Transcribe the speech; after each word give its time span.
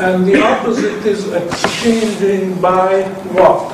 And 0.00 0.26
the 0.26 0.42
opposite 0.42 1.04
is 1.06 1.30
exchanging 1.32 2.60
by 2.60 3.02
what? 3.34 3.72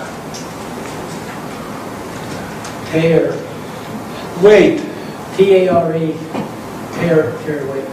Tare. 2.91 3.33
Weight. 4.43 4.85
T-A-R-E. 5.37 6.13
Tare, 6.95 7.33
tare 7.45 7.67
weight. 7.71 7.85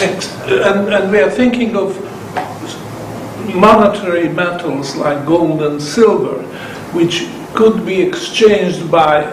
And, 0.00 0.92
and 0.94 1.12
we 1.12 1.18
are 1.18 1.30
thinking 1.30 1.76
of 1.76 1.96
monetary 3.54 4.28
metals 4.28 4.96
like 4.96 5.26
gold 5.26 5.62
and 5.62 5.80
silver, 5.82 6.42
which 6.92 7.28
could 7.54 7.84
be 7.84 8.00
exchanged 8.00 8.90
by 8.90 9.24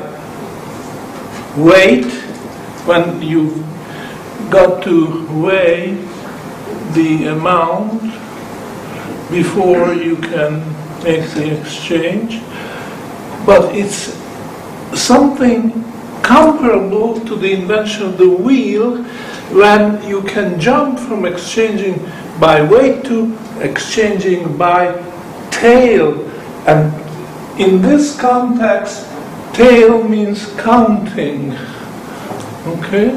weight 1.56 2.25
when 2.86 3.22
you 3.22 3.64
got 4.50 4.84
to 4.84 5.26
weigh 5.42 5.96
the 6.94 7.28
amount 7.28 8.02
before 9.32 9.94
you 9.94 10.16
can 10.18 10.60
make 11.04 11.30
the 11.32 11.60
exchange. 11.60 12.42
But 13.46 13.76
it's 13.76 14.14
something 14.94 15.84
comparable 16.22 17.20
to 17.26 17.36
the 17.36 17.52
invention 17.52 18.04
of 18.04 18.18
the 18.18 18.30
wheel 18.30 19.04
when 19.54 20.04
you 20.08 20.22
can 20.24 20.60
jump 20.60 21.00
from 21.00 21.26
exchanging 21.26 22.00
by 22.40 22.62
weight 22.62 23.04
to 23.06 23.38
exchanging 23.60 24.58
by 24.58 24.94
tale. 25.52 26.28
And 26.68 26.94
in 27.60 27.82
this 27.82 28.20
context, 28.20 29.06
tale 29.54 30.04
means 30.04 30.48
counting. 30.58 31.56
Okay? 32.66 33.12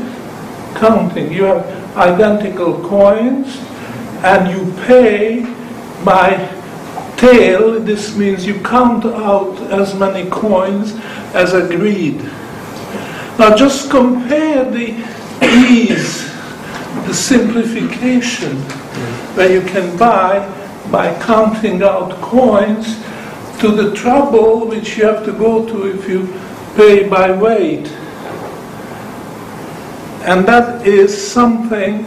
Counting. 0.75 1.33
You 1.33 1.45
have 1.45 1.97
identical 1.97 2.83
coins 2.89 3.57
and 4.23 4.51
you 4.51 4.73
pay 4.85 5.43
by 6.05 6.55
tale. 7.17 7.81
This 7.81 8.17
means 8.17 8.47
you 8.47 8.61
count 8.63 9.05
out 9.05 9.61
as 9.71 9.95
many 9.95 10.29
coins 10.31 10.95
as 11.35 11.55
agreed. 11.55 12.23
Now 13.39 13.55
just 13.57 13.91
compare 13.91 14.65
the 14.65 14.89
ease, 15.43 16.25
the 17.07 17.15
simplification 17.15 18.57
where 19.37 19.53
you 19.53 19.61
can 19.63 19.97
buy 19.97 20.47
by 20.91 21.17
counting 21.23 21.83
out 21.83 22.11
coins 22.21 22.97
to 23.61 23.71
the 23.71 23.95
trouble 23.95 24.67
which 24.67 24.97
you 24.97 25.05
have 25.05 25.25
to 25.25 25.33
go 25.33 25.67
to 25.67 25.89
if 25.89 26.09
you 26.09 26.27
pay 26.77 27.09
by 27.09 27.31
weight. 27.31 27.87
And 30.29 30.47
that 30.47 30.87
is 30.87 31.11
something 31.33 32.05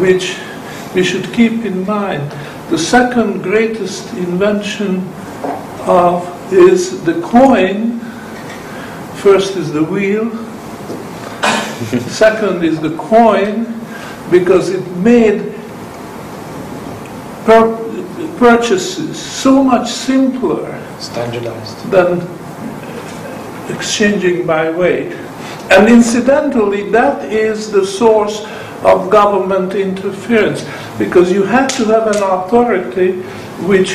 which 0.00 0.36
we 0.96 1.04
should 1.04 1.32
keep 1.32 1.64
in 1.64 1.86
mind. 1.86 2.28
The 2.70 2.78
second 2.78 3.42
greatest 3.42 4.12
invention 4.14 5.06
of 5.86 6.26
is 6.52 7.04
the 7.04 7.20
coin. 7.22 8.00
First 9.22 9.56
is 9.56 9.72
the 9.72 9.84
wheel. 9.84 10.28
Second 12.10 12.64
is 12.64 12.80
the 12.80 12.96
coin 12.96 13.80
because 14.28 14.70
it 14.70 14.84
made 14.96 15.54
pur- 17.44 17.76
purchases 18.38 19.16
so 19.22 19.62
much 19.62 19.88
simpler 19.88 20.82
Standardized. 20.98 21.90
than 21.92 22.22
exchanging 23.72 24.44
by 24.48 24.68
weight. 24.68 25.12
And 25.70 25.88
incidentally, 25.88 26.90
that 26.90 27.30
is 27.32 27.70
the 27.70 27.84
source 27.84 28.44
of 28.84 29.10
government 29.10 29.74
interference 29.74 30.64
because 30.98 31.32
you 31.32 31.42
had 31.42 31.68
to 31.70 31.84
have 31.86 32.06
an 32.06 32.22
authority 32.22 33.22
which, 33.66 33.94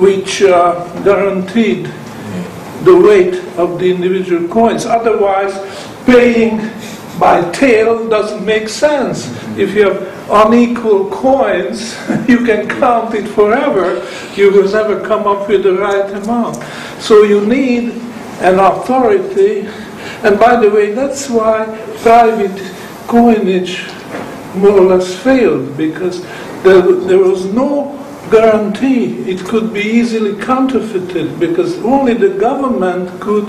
which 0.00 0.42
uh, 0.42 0.84
guaranteed 1.02 1.86
the 2.84 2.96
weight 2.96 3.34
of 3.58 3.78
the 3.78 3.90
individual 3.90 4.48
coins. 4.48 4.86
Otherwise, 4.86 5.54
paying 6.04 6.58
by 7.18 7.48
tale 7.52 8.08
doesn't 8.08 8.44
make 8.44 8.68
sense. 8.68 9.26
If 9.56 9.74
you 9.74 9.90
have 9.90 10.30
unequal 10.30 11.10
coins, 11.10 11.94
you 12.28 12.44
can 12.44 12.68
count 12.68 13.14
it 13.14 13.28
forever. 13.28 14.06
You 14.34 14.50
will 14.50 14.70
never 14.72 15.00
come 15.06 15.26
up 15.26 15.48
with 15.48 15.62
the 15.62 15.74
right 15.74 16.10
amount. 16.10 16.56
So 17.00 17.22
you 17.22 17.46
need 17.46 17.92
an 18.40 18.58
authority. 18.58 19.68
And 20.24 20.38
by 20.38 20.56
the 20.56 20.70
way, 20.70 20.92
that's 20.92 21.28
why 21.28 21.66
private 22.02 22.58
coinage 23.06 23.84
more 24.54 24.78
or 24.78 24.96
less 24.96 25.14
failed 25.14 25.76
because 25.76 26.22
there, 26.62 26.82
there 26.82 27.18
was 27.18 27.46
no 27.46 27.98
guarantee 28.30 29.30
it 29.30 29.44
could 29.44 29.72
be 29.72 29.80
easily 29.80 30.40
counterfeited 30.42 31.38
because 31.38 31.78
only 31.82 32.14
the 32.14 32.30
government 32.38 33.20
could 33.20 33.46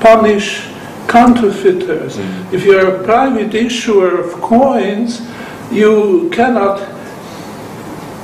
punish 0.00 0.66
counterfeiters. 1.08 2.18
If 2.52 2.64
you're 2.64 3.00
a 3.00 3.04
private 3.04 3.54
issuer 3.54 4.20
of 4.20 4.32
coins, 4.40 5.26
you 5.70 6.30
cannot 6.32 6.78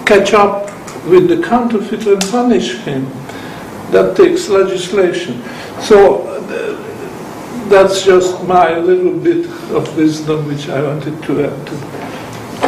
catch 0.06 0.34
up 0.34 0.66
with 1.06 1.28
the 1.28 1.42
counterfeiter 1.42 2.14
and 2.14 2.22
punish 2.22 2.76
him. 2.78 3.06
That 3.90 4.16
takes 4.16 4.48
legislation. 4.48 5.42
So 5.80 6.22
uh, 6.26 6.85
that's 7.68 8.02
just 8.02 8.42
my 8.44 8.78
little 8.78 9.18
bit 9.18 9.46
of 9.72 9.96
wisdom 9.96 10.46
which 10.46 10.68
I 10.68 10.82
wanted 10.82 11.22
to 11.24 11.44
add 11.46 11.66
to. 11.66 11.96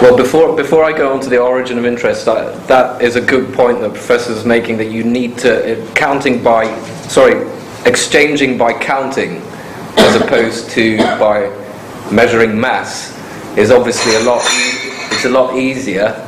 Well, 0.01 0.17
before, 0.17 0.55
before 0.55 0.85
I 0.85 0.97
go 0.97 1.13
on 1.13 1.21
to 1.21 1.29
the 1.29 1.39
origin 1.39 1.79
of 1.79 1.85
interest, 1.85 2.29
I, 2.29 2.51
that 2.67 3.03
is 3.03 3.17
a 3.17 3.21
good 3.21 3.53
point 3.55 3.81
that 3.81 3.95
Professor 3.95 4.33
is 4.33 4.45
making 4.45 4.77
that 4.79 4.91
you 4.91 5.03
need 5.03 5.39
to, 5.39 5.83
uh, 5.83 5.95
counting 5.95 6.43
by, 6.43 6.67
sorry, 7.09 7.49
exchanging 7.85 8.59
by 8.59 8.73
counting 8.73 9.43
as 9.97 10.15
opposed 10.21 10.71
to 10.71 10.99
by 11.19 11.49
measuring 12.13 12.59
mass 12.59 13.17
is 13.57 13.71
obviously 13.71 14.15
a 14.17 14.21
lot, 14.21 14.43
it's 15.11 15.25
a 15.25 15.29
lot 15.29 15.57
easier, 15.57 16.25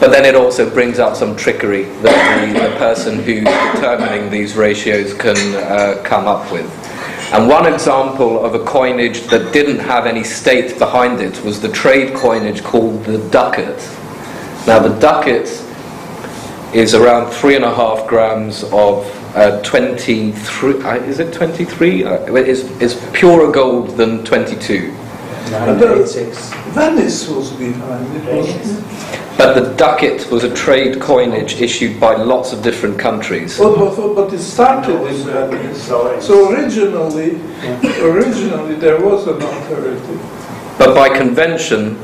but 0.00 0.10
then 0.10 0.24
it 0.24 0.34
also 0.34 0.68
brings 0.68 0.98
out 0.98 1.16
some 1.16 1.36
trickery 1.36 1.84
that 2.02 2.52
the, 2.52 2.68
the 2.68 2.76
person 2.76 3.22
who's 3.22 3.44
determining 3.44 4.30
these 4.30 4.56
ratios 4.56 5.14
can 5.14 5.36
uh, 5.56 6.02
come 6.02 6.26
up 6.26 6.50
with. 6.50 6.81
And 7.32 7.48
one 7.48 7.72
example 7.72 8.44
of 8.44 8.54
a 8.54 8.62
coinage 8.62 9.22
that 9.28 9.54
didn't 9.54 9.78
have 9.78 10.04
any 10.04 10.22
state 10.22 10.78
behind 10.78 11.22
it 11.22 11.42
was 11.42 11.62
the 11.62 11.70
trade 11.70 12.14
coinage 12.14 12.62
called 12.62 13.04
the 13.04 13.16
ducat. 13.30 13.78
Now, 14.66 14.78
the 14.78 14.94
ducat 15.00 15.48
is 16.74 16.94
around 16.94 17.32
three 17.32 17.56
and 17.56 17.64
a 17.64 17.74
half 17.74 18.06
grams 18.06 18.64
of 18.64 19.06
uh, 19.34 19.62
23, 19.62 20.82
uh, 20.82 20.96
is 20.96 21.20
it 21.20 21.32
23? 21.32 22.04
Uh, 22.04 22.34
it's, 22.34 22.64
it's 22.82 22.94
purer 23.12 23.50
gold 23.50 23.96
than 23.96 24.22
22. 24.26 24.94
986. 25.50 26.52
Venice 26.74 27.28
was 27.28 27.52
behind 27.52 28.06
uh, 28.26 28.30
it, 28.30 28.36
wasn't? 28.36 29.38
But 29.38 29.54
the 29.54 29.74
ducat 29.74 30.30
was 30.30 30.44
a 30.44 30.54
trade 30.54 31.00
coinage 31.00 31.60
issued 31.60 31.98
by 31.98 32.14
lots 32.16 32.52
of 32.52 32.62
different 32.62 32.98
countries. 32.98 33.58
But, 33.58 33.76
but, 33.76 34.14
but 34.14 34.32
it 34.32 34.38
started 34.38 35.00
in 35.00 35.28
uh, 35.28 35.46
Venice. 35.48 35.82
So 35.82 36.50
originally, 36.52 37.40
originally 38.00 38.74
there 38.76 39.00
was 39.00 39.26
an 39.26 39.42
authority. 39.42 40.18
But 40.78 40.94
by 40.94 41.08
convention, 41.16 41.98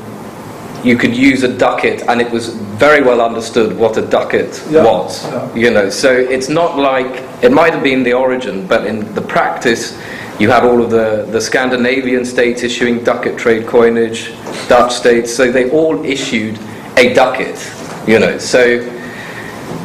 you 0.84 0.96
could 0.96 1.16
use 1.16 1.42
a 1.42 1.48
ducat, 1.56 2.02
and 2.08 2.20
it 2.20 2.30
was 2.30 2.54
very 2.54 3.02
well 3.02 3.20
understood 3.20 3.76
what 3.76 3.96
a 3.96 4.02
ducat 4.02 4.62
Yeah, 4.70 4.84
was. 4.84 5.24
yeah. 5.26 5.54
You 5.54 5.70
know, 5.70 5.90
so 5.90 6.12
it's 6.12 6.48
not 6.48 6.78
like 6.78 7.22
it 7.42 7.52
might 7.52 7.72
have 7.74 7.82
been 7.82 8.02
the 8.04 8.12
origin, 8.12 8.66
but 8.66 8.86
in 8.86 9.12
the 9.14 9.20
practice, 9.20 9.98
you 10.38 10.50
had 10.50 10.64
all 10.64 10.82
of 10.82 10.90
the, 10.90 11.26
the 11.30 11.40
Scandinavian 11.40 12.24
states 12.24 12.62
issuing 12.62 13.02
ducat 13.02 13.38
trade 13.38 13.66
coinage, 13.66 14.32
Dutch 14.68 14.92
states, 14.92 15.34
so 15.34 15.50
they 15.50 15.70
all 15.70 16.04
issued 16.04 16.58
a 16.96 17.12
ducat. 17.14 17.58
You 18.06 18.18
know, 18.18 18.38
so 18.38 18.78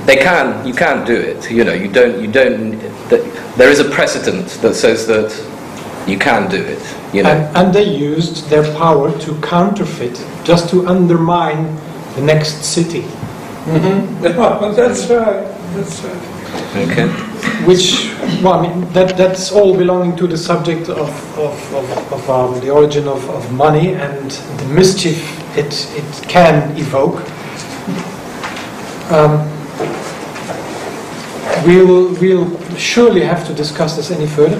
they 0.05 0.15
can 0.17 0.65
you 0.65 0.73
can't 0.73 1.05
do 1.05 1.15
it. 1.15 1.51
You 1.51 1.63
know, 1.63 1.73
you 1.73 1.89
don't 1.91 2.21
you 2.21 2.31
don't. 2.31 2.79
There 3.57 3.69
is 3.69 3.79
a 3.79 3.89
precedent 3.89 4.47
that 4.61 4.75
says 4.75 5.07
that 5.07 5.29
you 6.07 6.17
can 6.17 6.49
do 6.49 6.61
it. 6.61 6.81
You 7.13 7.23
know. 7.23 7.29
And, 7.29 7.57
and 7.57 7.75
they 7.75 7.83
used 7.83 8.49
their 8.49 8.63
power 8.75 9.17
to 9.19 9.41
counterfeit, 9.41 10.25
just 10.43 10.69
to 10.69 10.87
undermine 10.87 11.75
the 12.15 12.21
next 12.21 12.63
city, 12.63 13.05
Mm-hmm. 13.65 14.21
That's 14.75 15.09
right, 15.09 15.47
that's 15.73 16.01
right. 16.01 16.21
Okay. 16.75 17.32
Which, 17.65 18.11
well, 18.41 18.53
I 18.53 18.61
mean, 18.67 18.91
that, 18.93 19.15
that's 19.17 19.51
all 19.51 19.77
belonging 19.77 20.15
to 20.17 20.27
the 20.27 20.37
subject 20.37 20.89
of, 20.89 21.09
of, 21.37 21.73
of, 21.73 22.13
of 22.13 22.29
um, 22.29 22.59
the 22.59 22.69
origin 22.69 23.07
of, 23.07 23.29
of 23.29 23.51
money 23.53 23.93
and 23.95 24.31
the 24.31 24.65
mischief 24.73 25.17
it, 25.57 25.87
it 25.95 26.27
can 26.29 26.75
evoke. 26.77 27.21
Um, 29.11 29.47
we'll, 31.65 32.13
we'll 32.19 32.59
surely 32.77 33.21
have 33.21 33.45
to 33.47 33.53
discuss 33.53 33.95
this 33.95 34.11
any 34.11 34.27
further. 34.27 34.57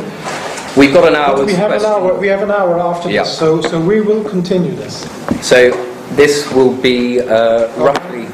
we've 0.78 0.94
got 0.94 1.08
an 1.08 1.14
But 1.14 1.40
hour's 1.40 1.46
we 1.48 1.54
have 1.54 1.72
an 1.72 1.86
hour, 1.86 2.14
we 2.20 2.28
have 2.28 2.42
an 2.44 2.52
hour 2.52 2.80
after 2.80 3.10
Yeah. 3.10 3.24
this, 3.24 3.38
so, 3.38 3.62
so 3.62 3.80
we 3.80 4.02
will 4.02 4.24
continue 4.24 4.76
this. 4.76 5.02
So 5.42 5.72
this 6.16 6.52
will 6.54 6.76
be 6.76 7.22
uh, 7.22 7.68
roughly 7.82 8.26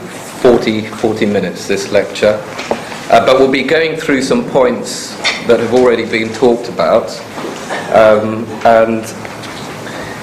40, 0.41 0.85
40 0.87 1.25
minutes, 1.25 1.67
this 1.67 1.91
lecture. 1.91 2.41
Uh, 3.09 3.25
but 3.25 3.39
we'll 3.39 3.51
be 3.51 3.63
going 3.63 3.97
through 3.97 4.21
some 4.21 4.47
points 4.49 5.15
that 5.47 5.59
have 5.59 5.73
already 5.73 6.05
been 6.05 6.31
talked 6.33 6.69
about. 6.69 7.09
Um, 7.93 8.45
and 8.65 9.01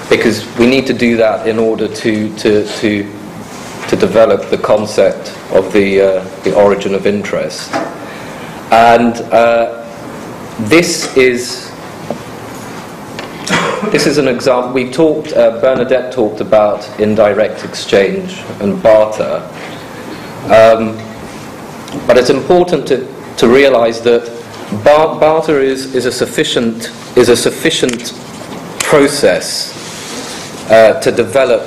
because 0.09 0.47
we 0.57 0.67
need 0.67 0.87
to 0.87 0.95
do 0.95 1.17
that 1.17 1.49
in 1.49 1.59
order 1.59 1.89
to, 1.89 2.37
to, 2.37 2.67
to, 2.67 3.03
to 3.89 3.97
develop 3.97 4.51
the 4.51 4.59
concept 4.59 5.37
of 5.53 5.73
the, 5.73 6.01
uh, 6.01 6.43
the 6.45 6.55
origin 6.55 6.95
of 6.95 7.07
interest. 7.07 7.73
And 8.71 9.17
uh, 9.33 9.83
this 10.69 11.17
is 11.17 11.67
this 13.93 14.07
is 14.07 14.19
an 14.19 14.27
example. 14.27 14.73
We 14.73 14.91
talked. 14.91 15.33
Uh, 15.33 15.61
Bernadette 15.61 16.13
talked 16.13 16.41
about 16.41 16.89
indirect 16.99 17.65
exchange 17.65 18.43
and 18.61 18.83
barter, 18.83 19.49
um, 20.47 20.99
but 22.07 22.17
it's 22.17 22.31
important 22.31 22.87
to, 22.89 23.07
to 23.37 23.49
realise 23.49 24.01
that 24.01 24.25
bar- 24.85 25.19
barter 25.19 25.61
is, 25.61 25.95
is 25.95 26.07
a 26.07 26.13
sufficient 26.13 26.91
is 27.17 27.29
a 27.29 27.37
sufficient 27.37 28.13
process 28.81 29.73
uh, 30.71 31.01
to 31.01 31.11
develop 31.11 31.63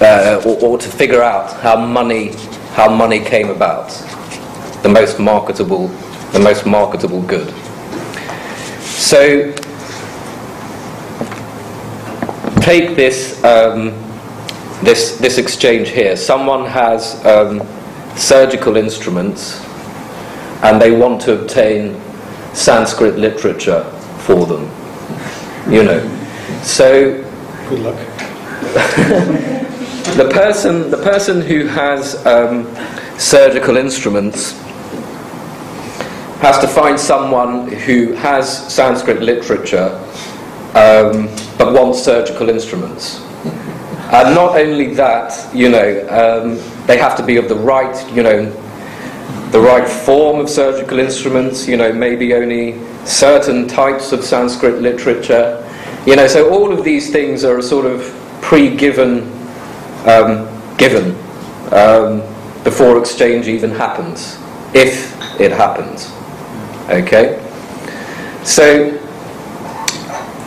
uh, 0.00 0.40
or, 0.46 0.64
or 0.64 0.78
to 0.78 0.88
figure 0.88 1.22
out 1.22 1.52
how 1.60 1.76
money 1.76 2.32
how 2.72 2.88
money 2.88 3.18
came 3.18 3.50
about, 3.50 3.88
the 4.82 4.88
most 4.88 5.18
marketable 5.18 5.88
the 6.32 6.38
most 6.38 6.66
marketable 6.66 7.22
good. 7.22 7.48
So 8.84 9.52
take 12.60 12.94
this 12.96 13.42
um, 13.44 13.90
this 14.82 15.18
this 15.18 15.38
exchange 15.38 15.88
here. 15.88 16.16
Someone 16.16 16.66
has 16.66 17.24
um, 17.24 17.60
surgical 18.18 18.76
instruments, 18.76 19.64
and 20.62 20.80
they 20.82 20.90
want 20.90 21.20
to 21.22 21.40
obtain 21.40 22.00
Sanskrit 22.52 23.16
literature 23.16 23.84
for 24.18 24.46
them. 24.46 24.68
You 25.72 25.84
know, 25.84 26.62
so 26.62 27.22
Good 27.68 27.80
luck. 27.80 27.96
the 30.16 30.28
person 30.32 30.90
the 30.90 30.96
person 30.96 31.40
who 31.40 31.66
has 31.66 32.24
um, 32.26 32.66
surgical 33.18 33.76
instruments 33.76 34.52
has 36.40 36.58
to 36.60 36.68
find 36.68 36.98
someone 36.98 37.70
who 37.70 38.12
has 38.12 38.72
Sanskrit 38.72 39.20
literature 39.20 39.88
um, 40.74 41.28
but 41.58 41.72
wants 41.72 42.02
surgical 42.02 42.48
instruments. 42.48 43.20
And 44.10 44.34
not 44.34 44.58
only 44.58 44.94
that, 44.94 45.54
you 45.54 45.68
know, 45.68 46.06
um, 46.08 46.86
they 46.86 46.96
have 46.96 47.14
to 47.16 47.22
be 47.22 47.36
of 47.36 47.48
the 47.48 47.54
right, 47.54 47.94
you 48.14 48.22
know, 48.22 48.50
the 49.50 49.60
right 49.60 49.86
form 49.86 50.40
of 50.40 50.48
surgical 50.48 50.98
instruments. 50.98 51.68
You 51.68 51.76
know, 51.76 51.92
maybe 51.92 52.32
only 52.32 52.78
certain 53.04 53.68
types 53.68 54.12
of 54.12 54.24
Sanskrit 54.24 54.80
literature. 54.80 55.62
You 56.06 56.16
know, 56.16 56.26
so 56.26 56.50
all 56.50 56.72
of 56.72 56.84
these 56.84 57.12
things 57.12 57.44
are 57.44 57.58
a 57.58 57.62
sort 57.62 57.84
of 57.84 58.00
pre-given, 58.40 59.30
um, 60.06 60.48
given 60.78 61.14
um, 61.72 62.22
before 62.64 62.98
exchange 62.98 63.46
even 63.46 63.70
happens, 63.70 64.38
if 64.74 65.14
it 65.38 65.52
happens. 65.52 66.10
Okay, 66.88 67.38
so 68.42 68.98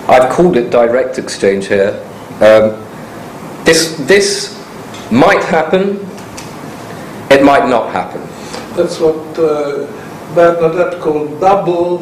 I've 0.07 0.31
called 0.31 0.57
it 0.57 0.71
direct 0.71 1.19
exchange 1.19 1.67
here. 1.67 1.91
Um, 2.41 2.87
this 3.71 3.95
this 4.13 4.31
might 5.11 5.43
happen. 5.43 5.83
It 7.35 7.43
might 7.43 7.67
not 7.69 7.91
happen. 7.93 8.21
That's 8.75 8.99
what 8.99 9.15
uh, 9.39 9.87
Bernadette 10.35 10.99
called 11.01 11.39
double 11.39 11.99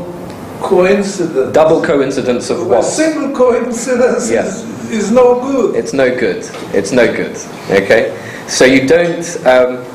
coincidence. 0.62 1.54
Double 1.54 1.82
coincidence 1.82 2.50
of 2.50 2.66
what? 2.66 2.80
A 2.80 2.84
single 2.84 3.36
coincidence 3.36 4.30
is, 4.30 4.90
is 4.90 5.12
no 5.12 5.40
good. 5.42 5.76
It's 5.76 5.94
no 5.94 6.10
good. 6.10 6.50
It's 6.74 6.92
no 6.92 7.06
good. 7.06 7.38
Okay? 7.70 8.04
So 8.48 8.66
you 8.66 8.88
don't 8.88 9.26
um, 9.46 9.86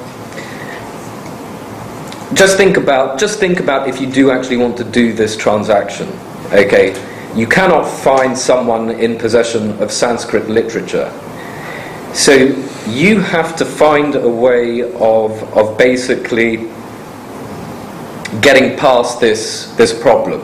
just 2.34 2.56
think 2.56 2.76
about 2.76 3.18
just 3.18 3.40
think 3.40 3.58
about 3.58 3.88
if 3.88 4.00
you 4.00 4.06
do 4.06 4.30
actually 4.30 4.58
want 4.58 4.76
to 4.76 4.84
do 4.84 5.12
this 5.12 5.36
transaction. 5.36 6.08
Okay? 6.52 6.94
You 7.34 7.48
cannot 7.48 7.84
find 7.84 8.38
someone 8.38 8.90
in 8.90 9.18
possession 9.18 9.70
of 9.82 9.90
Sanskrit 9.90 10.48
literature. 10.48 11.10
So 12.14 12.32
you 12.88 13.18
have 13.20 13.56
to 13.56 13.64
find 13.64 14.14
a 14.14 14.28
way 14.28 14.82
of 14.82 15.32
of 15.56 15.76
basically 15.76 16.68
getting 18.40 18.78
past 18.78 19.20
this 19.20 19.66
this 19.76 19.92
problem. 19.92 20.40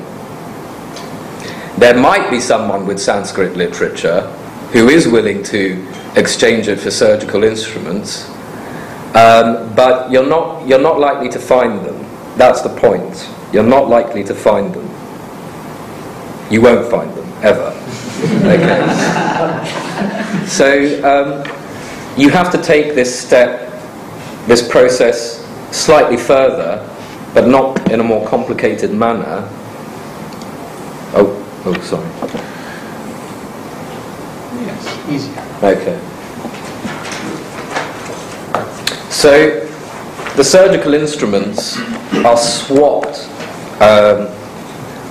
There 1.79 1.95
might 1.95 2.29
be 2.29 2.41
someone 2.41 2.87
with 2.87 2.99
Sanskrit 2.99 3.57
literature 3.57 4.23
who 4.73 4.89
is 4.89 5.07
willing 5.07 5.45
to 5.45 5.87
exchange 6.17 6.67
it 6.67 6.81
for 6.81 6.91
surgical 6.91 7.45
instruments, 7.45 8.29
um, 9.15 9.73
but 9.75 10.11
you're 10.11 10.29
not, 10.29 10.67
you're 10.67 10.83
not 10.83 10.99
likely 11.01 11.29
to 11.31 11.39
find 11.39 11.87
them. 11.87 12.05
That's 12.37 12.63
the 12.63 12.69
point. 12.69 13.29
You're 13.53 13.63
not 13.63 13.89
likely 13.89 14.25
to 14.25 14.35
find 14.35 14.75
them. 14.75 14.89
You 16.51 16.61
won't 16.63 16.91
find 16.91 17.11
them, 17.15 17.27
ever. 17.43 17.73
So 20.51 20.67
um, 21.07 21.60
you 22.17 22.31
have 22.31 22.51
to 22.53 22.59
take 22.63 22.95
this 22.95 23.17
step, 23.19 23.71
this 24.47 24.67
process 24.67 25.47
slightly 25.71 26.17
further, 26.17 26.87
but 27.35 27.47
not 27.47 27.91
in 27.91 28.01
a 28.01 28.05
more 28.05 28.27
complicated 28.29 28.93
manner. 28.93 29.49
Oh, 31.13 31.63
oh, 31.65 31.81
sorry. 31.81 32.09
Yes, 34.67 35.09
easier. 35.09 35.41
Okay. 35.63 35.99
So 39.11 39.67
the 40.37 40.45
surgical 40.45 40.95
instruments 40.95 41.79
are 42.25 42.37
swapped 42.37 43.29
um, 43.81 44.29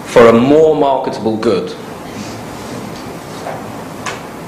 for 0.06 0.28
a 0.28 0.34
more 0.34 0.76
marketable 0.76 1.38
good, 1.38 1.72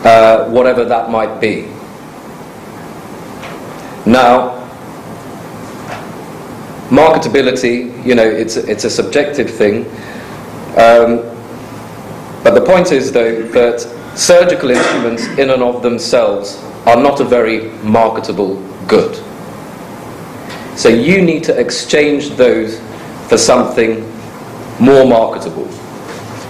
uh, 0.04 0.50
whatever 0.50 0.84
that 0.86 1.10
might 1.10 1.40
be. 1.40 1.68
Now, 4.06 4.62
marketability, 6.90 8.06
you 8.06 8.16
know, 8.16 8.28
it's 8.28 8.58
a, 8.58 8.70
it's 8.70 8.84
a 8.84 8.90
subjective 8.90 9.50
thing. 9.50 9.86
Um, 10.78 11.24
but 12.44 12.56
the 12.56 12.64
point 12.66 12.92
is, 12.92 13.12
though, 13.12 13.44
that 13.50 13.82
surgical 14.16 14.72
instruments 14.72 15.26
in 15.38 15.52
and 15.52 15.62
of 15.64 15.84
themselves 15.84 16.62
are 16.86 17.02
not 17.02 17.20
a 17.20 17.24
very 17.24 17.70
marketable 17.84 18.56
good. 18.88 19.16
So 20.76 20.90
you 20.90 21.22
need 21.22 21.44
to 21.46 21.60
exchange 21.60 22.32
those 22.32 22.80
for 23.30 23.38
something 23.38 24.02
more 24.80 25.06
marketable 25.06 25.70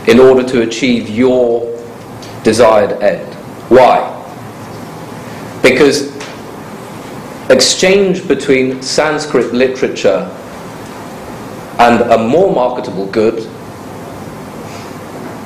in 0.08 0.20
order 0.20 0.44
to 0.48 0.62
achieve 0.62 1.10
your 1.10 1.68
desired 2.44 3.02
end. 3.04 3.34
Why? 3.70 4.08
Because 5.62 6.12
exchange 7.52 8.28
between 8.28 8.82
Sanskrit 8.82 9.54
literature 9.54 10.30
and 11.80 12.02
a 12.12 12.18
more 12.18 12.54
marketable 12.54 13.08
good 13.08 13.40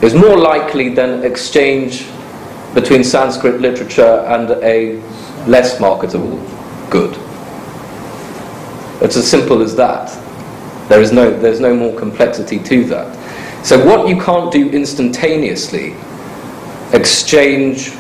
is 0.04 0.14
more 0.14 0.38
likely 0.38 0.90
than 0.90 1.24
exchange 1.24 2.06
between 2.74 3.04
Sanskrit 3.04 3.60
literature 3.60 4.20
and 4.28 4.52
a 4.64 5.02
less 5.48 5.80
marketable 5.80 6.38
good. 6.90 7.18
It's 9.02 9.18
as 9.18 9.30
simple 9.30 9.62
as 9.62 9.76
that. 9.76 10.10
There 10.90 11.02
is 11.02 11.12
no, 11.12 11.32
there's 11.40 11.60
no 11.60 11.74
more 11.74 11.98
complexity 11.98 12.60
to 12.60 12.84
that. 12.86 13.66
So, 13.66 13.84
what 13.84 14.08
you 14.08 14.22
can't 14.22 14.52
do 14.52 14.70
instantaneously, 14.70 15.96
exchange 16.94 17.92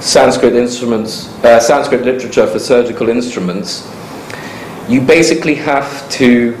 Sanskrit 0.00 0.54
instruments, 0.54 1.28
uh, 1.44 1.58
Sanskrit 1.58 2.02
literature 2.04 2.46
for 2.46 2.58
surgical 2.58 3.08
instruments, 3.08 3.90
you 4.88 5.00
basically 5.00 5.54
have 5.54 6.08
to 6.10 6.56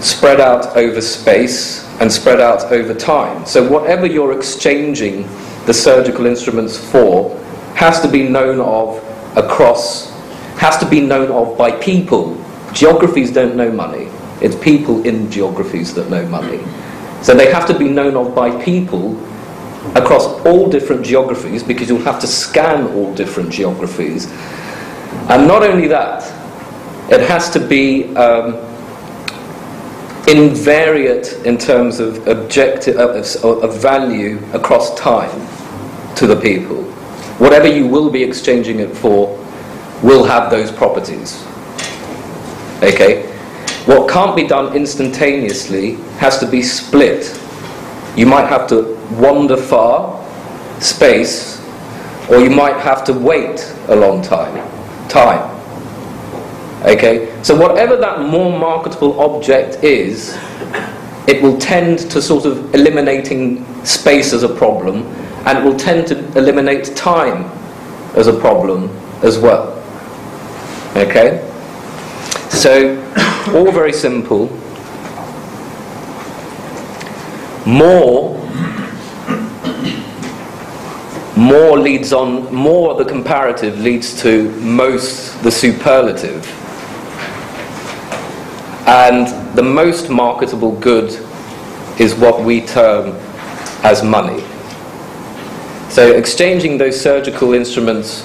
spread 0.00 0.40
out 0.40 0.76
over 0.76 1.00
space 1.00 1.84
and 2.00 2.12
spread 2.12 2.40
out 2.40 2.64
over 2.72 2.94
time. 2.94 3.44
So 3.46 3.66
whatever 3.66 4.06
you're 4.06 4.36
exchanging 4.36 5.22
the 5.66 5.74
surgical 5.74 6.26
instruments 6.26 6.76
for 6.76 7.36
has 7.74 8.00
to 8.02 8.08
be 8.08 8.28
known 8.28 8.60
of 8.60 8.98
across, 9.36 10.10
has 10.58 10.76
to 10.78 10.88
be 10.88 11.00
known 11.00 11.30
of 11.30 11.56
by 11.56 11.72
people. 11.72 12.36
Geographies 12.72 13.32
don't 13.32 13.56
know 13.56 13.72
money. 13.72 14.08
It's 14.40 14.56
people 14.56 15.04
in 15.06 15.30
geographies 15.30 15.94
that 15.94 16.10
know 16.10 16.26
money. 16.26 16.62
So 17.22 17.34
they 17.34 17.50
have 17.50 17.66
to 17.68 17.78
be 17.78 17.88
known 17.88 18.16
of 18.16 18.34
by 18.34 18.62
people 18.62 19.14
across 19.94 20.26
all 20.44 20.68
different 20.68 21.04
geographies 21.04 21.62
because 21.62 21.88
you'll 21.88 21.98
have 22.00 22.20
to 22.20 22.26
scan 22.26 22.86
all 22.94 23.14
different 23.14 23.50
geographies. 23.50 24.30
And 25.28 25.46
not 25.46 25.62
only 25.62 25.86
that, 25.88 26.22
it 27.10 27.20
has 27.28 27.50
to 27.50 27.60
be 27.60 28.14
um, 28.16 28.54
invariant 30.26 31.44
in 31.44 31.58
terms 31.58 32.00
of 32.00 32.26
objective 32.26 32.96
of, 32.96 33.44
of 33.44 33.80
value 33.80 34.38
across 34.52 34.98
time 34.98 35.30
to 36.16 36.26
the 36.26 36.36
people. 36.40 36.82
Whatever 37.38 37.68
you 37.68 37.86
will 37.86 38.10
be 38.10 38.22
exchanging 38.22 38.80
it 38.80 38.96
for 38.96 39.28
will 40.02 40.24
have 40.24 40.50
those 40.50 40.72
properties. 40.72 41.44
Okay? 42.82 43.30
What 43.86 44.08
can't 44.08 44.34
be 44.34 44.46
done 44.46 44.74
instantaneously 44.74 45.94
has 46.18 46.38
to 46.38 46.46
be 46.46 46.62
split. 46.62 47.38
You 48.16 48.26
might 48.26 48.46
have 48.46 48.66
to 48.68 48.93
wander 49.12 49.56
far, 49.56 50.22
space, 50.80 51.60
or 52.30 52.40
you 52.40 52.50
might 52.50 52.76
have 52.76 53.04
to 53.04 53.12
wait 53.12 53.74
a 53.88 53.96
long 53.96 54.22
time. 54.22 54.54
Time. 55.08 55.50
Okay? 56.84 57.42
So, 57.42 57.54
whatever 57.56 57.96
that 57.96 58.20
more 58.20 58.58
marketable 58.58 59.20
object 59.20 59.82
is, 59.82 60.36
it 61.26 61.42
will 61.42 61.58
tend 61.58 61.98
to 62.10 62.20
sort 62.20 62.44
of 62.44 62.74
eliminating 62.74 63.64
space 63.84 64.32
as 64.32 64.42
a 64.42 64.48
problem, 64.48 65.06
and 65.46 65.58
it 65.58 65.64
will 65.64 65.76
tend 65.76 66.06
to 66.08 66.18
eliminate 66.38 66.94
time 66.96 67.44
as 68.16 68.26
a 68.26 68.38
problem 68.38 68.90
as 69.22 69.38
well. 69.38 69.82
Okay? 70.96 71.50
So, 72.50 72.96
all 73.54 73.70
very 73.72 73.92
simple. 73.92 74.46
More 77.66 78.43
more 81.36 81.78
leads 81.78 82.12
on 82.12 82.52
more 82.54 82.94
the 82.94 83.04
comparative 83.04 83.80
leads 83.80 84.20
to 84.22 84.50
most 84.60 85.42
the 85.42 85.50
superlative. 85.50 86.46
And 88.86 89.56
the 89.56 89.62
most 89.62 90.10
marketable 90.10 90.72
good 90.78 91.10
is 91.98 92.14
what 92.14 92.44
we 92.44 92.60
term 92.60 93.16
as 93.82 94.02
money. 94.02 94.42
So 95.90 96.12
exchanging 96.12 96.78
those 96.78 97.00
surgical 97.00 97.54
instruments 97.54 98.22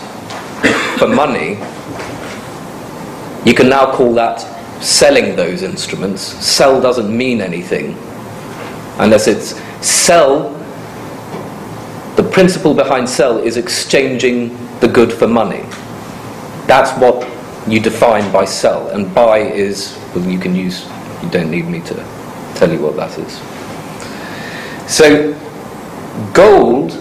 for 0.98 1.08
money 1.08 1.58
you 3.46 3.54
can 3.54 3.70
now 3.70 3.92
call 3.92 4.14
that 4.16 4.42
selling 4.84 5.36
those 5.36 5.64
instruments. 5.64 6.22
Sell 6.22 6.82
doesn't 6.82 7.16
mean 7.16 7.40
anything 7.42 7.98
unless 9.00 9.28
it's 9.28 9.60
sell 9.86 10.59
the 12.20 12.30
principle 12.32 12.74
behind 12.74 13.08
sell 13.08 13.38
is 13.38 13.56
exchanging 13.56 14.50
the 14.82 14.88
good 14.90 15.14
for 15.14 15.26
money. 15.26 15.62
That's 16.68 16.92
what 17.00 17.26
you 17.66 17.80
define 17.80 18.30
by 18.30 18.44
sell, 18.44 18.90
and 18.90 19.16
buy 19.16 19.40
is, 19.40 19.98
well, 20.14 20.26
you 20.26 20.38
can 20.38 20.54
use, 20.54 20.86
you 21.24 21.30
don't 21.30 21.50
need 21.50 21.68
me 21.68 21.80
to 21.80 21.94
tell 22.56 22.70
you 22.70 22.82
what 22.82 22.98
that 22.98 23.18
is. 23.18 23.40
So, 24.94 25.32
gold 26.34 26.92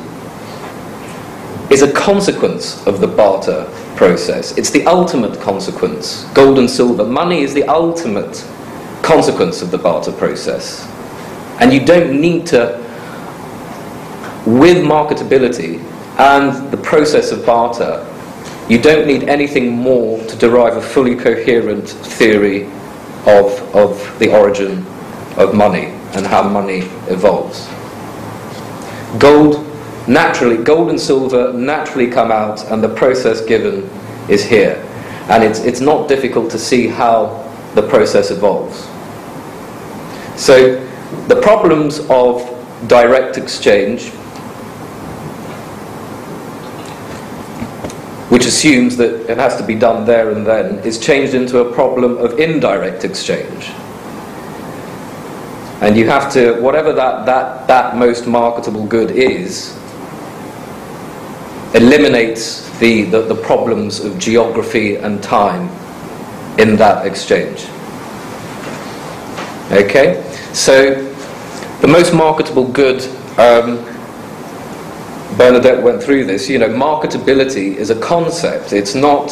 is 1.69 1.83
a 1.83 1.91
consequence 1.91 2.87
of 2.87 3.01
the 3.01 3.09
barter 3.09 3.69
process. 3.97 4.57
It's 4.57 4.71
the 4.71 4.87
ultimate 4.87 5.41
consequence. 5.41 6.27
Gold 6.33 6.61
and 6.61 6.71
silver. 6.71 7.05
Money 7.05 7.41
is 7.43 7.53
the 7.55 7.65
ultimate 7.65 8.37
consequence 9.03 9.63
of 9.63 9.73
the 9.73 9.79
barter 9.79 10.13
process. 10.13 10.87
And 11.59 11.73
you 11.73 11.85
don't 11.85 12.21
need 12.21 12.47
to 12.49 12.88
with 14.49 14.79
marketability 14.79 15.79
and 16.19 16.71
the 16.71 16.77
process 16.79 17.33
of 17.33 17.45
barter, 17.45 18.05
you 18.69 18.81
don't 18.81 19.07
need 19.07 19.25
anything 19.25 19.71
more 19.71 20.19
to 20.25 20.37
derive 20.37 20.77
a 20.77 20.83
fully 20.83 21.15
coherent 21.15 21.89
theory 21.89 22.65
of, 23.27 23.75
of 23.75 24.19
the 24.19 24.33
origin 24.33 24.85
of 25.37 25.55
money 25.55 25.87
and 26.15 26.27
how 26.27 26.43
money 26.43 26.79
evolves. 27.09 27.69
Gold 29.19 29.65
naturally, 30.09 30.57
gold 30.57 30.89
and 30.89 31.01
silver 31.01 31.53
naturally 31.53 32.11
come 32.11 32.33
out, 32.33 32.65
and 32.71 32.83
the 32.83 32.89
process 32.89 33.45
given 33.45 33.89
is 34.29 34.45
here. 34.45 34.83
And 35.29 35.45
it's, 35.45 35.61
it's 35.61 35.81
not 35.81 36.09
difficult 36.09 36.51
to 36.53 36.59
see 36.59 36.89
how 36.89 37.45
the 37.75 37.83
process 37.83 38.31
evolves. 38.31 38.87
So, 40.41 40.85
the 41.27 41.41
problems 41.43 42.01
of 42.09 42.55
direct 42.87 43.37
exchange 43.37 44.13
which 48.39 48.47
assumes 48.47 48.97
that 48.97 49.29
it 49.29 49.37
has 49.37 49.57
to 49.57 49.65
be 49.65 49.75
done 49.75 50.05
there 50.07 50.31
and 50.31 50.47
then, 50.47 50.79
is 50.87 50.97
changed 50.97 51.35
into 51.35 51.59
a 51.59 51.73
problem 51.75 52.17
of 52.19 52.39
indirect 52.39 53.05
exchange. 53.05 53.71
And 55.81 55.97
you 55.97 56.07
have 56.07 56.33
to, 56.35 56.53
whatever 56.61 56.93
that, 56.93 57.27
that, 57.27 57.67
that 57.67 57.97
most 57.97 58.29
marketable 58.29 58.87
good 58.87 59.11
is, 59.11 59.77
eliminates 61.75 62.71
the, 62.79 63.03
the, 63.07 63.23
the 63.23 63.35
problems 63.35 63.99
of 63.99 64.17
geography 64.21 64.95
and 64.95 65.21
time 65.21 65.69
in 66.61 66.77
that 66.77 67.09
exchange. 67.09 67.67
Okay? 69.73 70.23
So, 70.53 70.95
the 71.81 71.89
most 71.89 72.15
marketable 72.15 72.69
good 72.69 73.03
um, 73.37 73.85
Bernadette 75.39 75.83
went 75.83 76.03
through 76.03 76.25
this, 76.25 76.49
you 76.49 76.59
know, 76.59 76.69
marketability 76.69 77.77
is 77.77 77.91
a 77.91 78.01
concept. 78.01 78.73
It's 78.73 78.97
not 78.97 79.29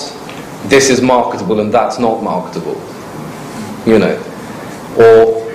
this 0.68 0.88
is 0.88 1.00
marketable 1.02 1.60
and 1.60 1.72
that's 1.72 1.98
not 1.98 2.22
marketable. 2.22 2.80
You 3.86 3.98
know, 3.98 4.16
or 4.96 5.46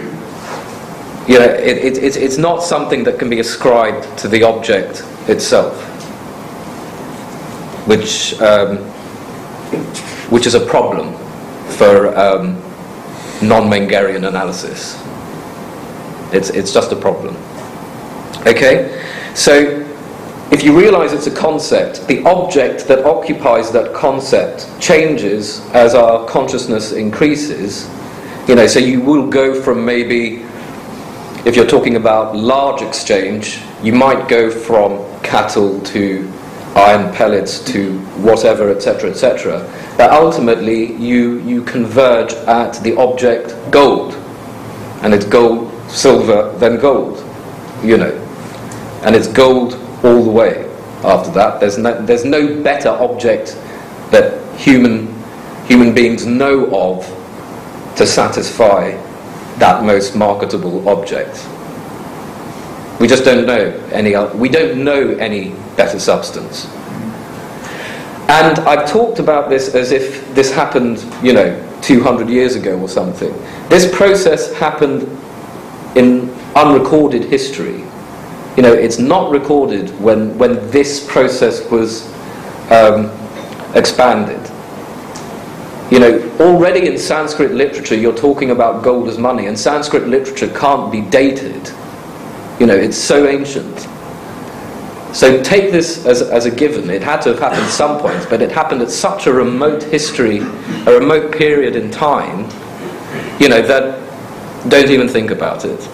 you 1.28 1.40
know, 1.40 1.46
it, 1.46 1.78
it, 1.78 1.98
it's, 1.98 2.18
it's 2.18 2.38
not 2.38 2.64
something 2.64 3.04
that 3.06 3.18
can 3.18 3.30
be 3.30 3.40
ascribed 3.40 4.18
to 4.20 4.28
the 4.28 4.44
object 4.44 5.06
itself, 5.28 5.82
which 7.88 8.40
um, 8.42 8.78
which 10.30 10.46
is 10.46 10.56
a 10.56 10.66
problem 10.66 11.14
for 11.78 12.18
um, 12.18 12.56
non-Mengerian 13.42 14.28
analysis. 14.28 15.02
It's 16.34 16.50
it's 16.50 16.74
just 16.74 16.92
a 16.92 16.96
problem. 16.96 17.36
Okay, 18.48 19.02
so 19.36 19.91
if 20.62 20.68
you 20.68 20.78
realize 20.78 21.12
it's 21.12 21.26
a 21.26 21.36
concept, 21.36 22.08
the 22.08 22.24
object 22.24 22.88
that 22.88 23.04
occupies 23.04 23.72
that 23.72 23.96
concept 23.96 24.70
changes 24.80 25.60
as 25.72 25.96
our 25.96 26.24
consciousness 26.28 26.92
increases. 26.92 27.90
You 28.48 28.54
know, 28.54 28.68
so 28.68 28.78
you 28.78 29.02
will 29.02 29.28
go 29.28 29.60
from 29.60 29.84
maybe, 29.84 30.44
if 31.48 31.56
you're 31.56 31.66
talking 31.66 31.96
about 31.96 32.36
large 32.36 32.84
exchange, 32.84 33.60
you 33.82 33.92
might 33.94 34.30
go 34.30 34.52
from 34.52 35.04
cattle 35.24 35.82
to 35.82 36.32
iron 36.76 37.12
pellets 37.12 37.58
to 37.72 37.98
whatever, 38.22 38.70
etc., 38.70 39.10
etc. 39.10 39.68
But 39.98 40.12
ultimately, 40.12 40.94
you, 40.98 41.40
you 41.40 41.64
converge 41.64 42.34
at 42.34 42.74
the 42.84 42.96
object 42.98 43.56
gold. 43.72 44.14
And 45.02 45.12
it's 45.12 45.26
gold, 45.26 45.72
silver, 45.90 46.56
then 46.60 46.80
gold. 46.80 47.18
You 47.84 47.98
know. 47.98 48.12
And 49.02 49.16
it's 49.16 49.28
gold 49.28 49.81
all 50.04 50.24
the 50.24 50.32
way 50.32 50.68
after 51.04 51.32
that. 51.32 51.60
There's 51.60 51.78
no, 51.78 52.02
there's 52.06 52.26
no 52.26 52.62
better 52.62 52.90
object 52.90 53.58
that 54.12 54.40
human, 54.60 55.14
human 55.66 55.94
beings 55.94 56.26
know 56.26 56.66
of 56.76 57.06
to 57.98 58.06
satisfy 58.06 58.92
that 59.58 59.84
most 59.84 60.16
marketable 60.16 60.88
object. 60.88 61.48
We 63.00 63.08
just 63.08 63.24
don't 63.26 63.46
know 63.46 63.72
any 63.92 64.16
we 64.38 64.50
don't 64.50 64.84
know 64.84 65.10
any 65.16 65.56
better 65.76 66.00
substance. 66.00 66.68
And 68.30 68.60
I've 68.60 68.90
talked 68.90 69.20
about 69.20 69.50
this 69.50 69.76
as 69.76 69.92
if 69.92 70.34
this 70.34 70.54
happened, 70.54 71.06
you 71.22 71.34
know, 71.34 71.80
200 71.82 72.30
years 72.30 72.56
ago 72.56 72.80
or 72.80 72.88
something. 72.88 73.32
This 73.68 73.94
process 73.94 74.54
happened 74.54 75.02
in 75.98 76.30
unrecorded 76.56 77.26
history 77.26 77.84
you 78.58 78.64
know, 78.64 78.74
it's 78.74 79.00
not 79.00 79.32
recorded 79.32 79.90
when, 80.02 80.38
when 80.38 80.70
this 80.72 81.06
process 81.10 81.70
was 81.70 82.12
um, 82.72 83.10
expanded. 83.76 84.40
You 85.92 86.00
know, 86.00 86.38
already 86.40 86.88
in 86.88 86.98
Sanskrit 86.98 87.52
literature, 87.52 87.96
you're 87.96 88.16
talking 88.16 88.52
about 88.52 88.84
gold 88.84 89.08
as 89.08 89.18
money, 89.18 89.48
and 89.48 89.58
Sanskrit 89.58 90.08
literature 90.08 90.48
can't 90.58 90.92
be 90.92 91.02
dated. 91.02 91.70
You 92.60 92.66
know, 92.68 92.76
it's 92.76 92.98
so 92.98 93.28
ancient. 93.28 93.88
So 95.14 95.42
take 95.44 95.72
this 95.72 96.06
as, 96.06 96.22
as 96.22 96.46
a 96.46 96.52
given. 96.52 96.90
It 96.90 97.04
had 97.04 97.22
to 97.24 97.30
have 97.30 97.40
happened 97.40 97.64
at 97.64 97.70
some 97.70 98.00
point, 98.00 98.26
but 98.30 98.42
it 98.42 98.52
happened 98.52 98.82
at 98.82 98.90
such 98.90 99.28
a 99.28 99.34
remote 99.34 99.84
history, 99.84 100.40
a 100.40 100.98
remote 100.98 101.34
period 101.34 101.76
in 101.76 101.92
time, 101.92 102.50
you 103.40 103.50
know, 103.50 103.62
that 103.62 104.00
don't 104.70 104.90
even 104.90 105.10
think 105.10 105.32
about 105.32 105.66
it. 105.66 105.90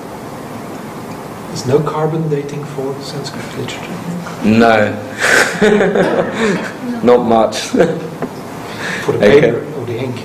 There's 1.47 1.65
no 1.65 1.79
carbon 1.79 2.29
dating 2.29 2.63
for 2.65 2.93
Sanskrit 3.01 3.45
literature. 3.57 4.45
No. 4.45 4.93
Not 7.03 7.25
much. 7.25 7.57
For 7.67 7.85
the 9.13 9.17
Okay. 9.17 9.41
paper 9.41 9.79
or 9.79 9.85
the 9.85 9.97
ink. 9.97 10.15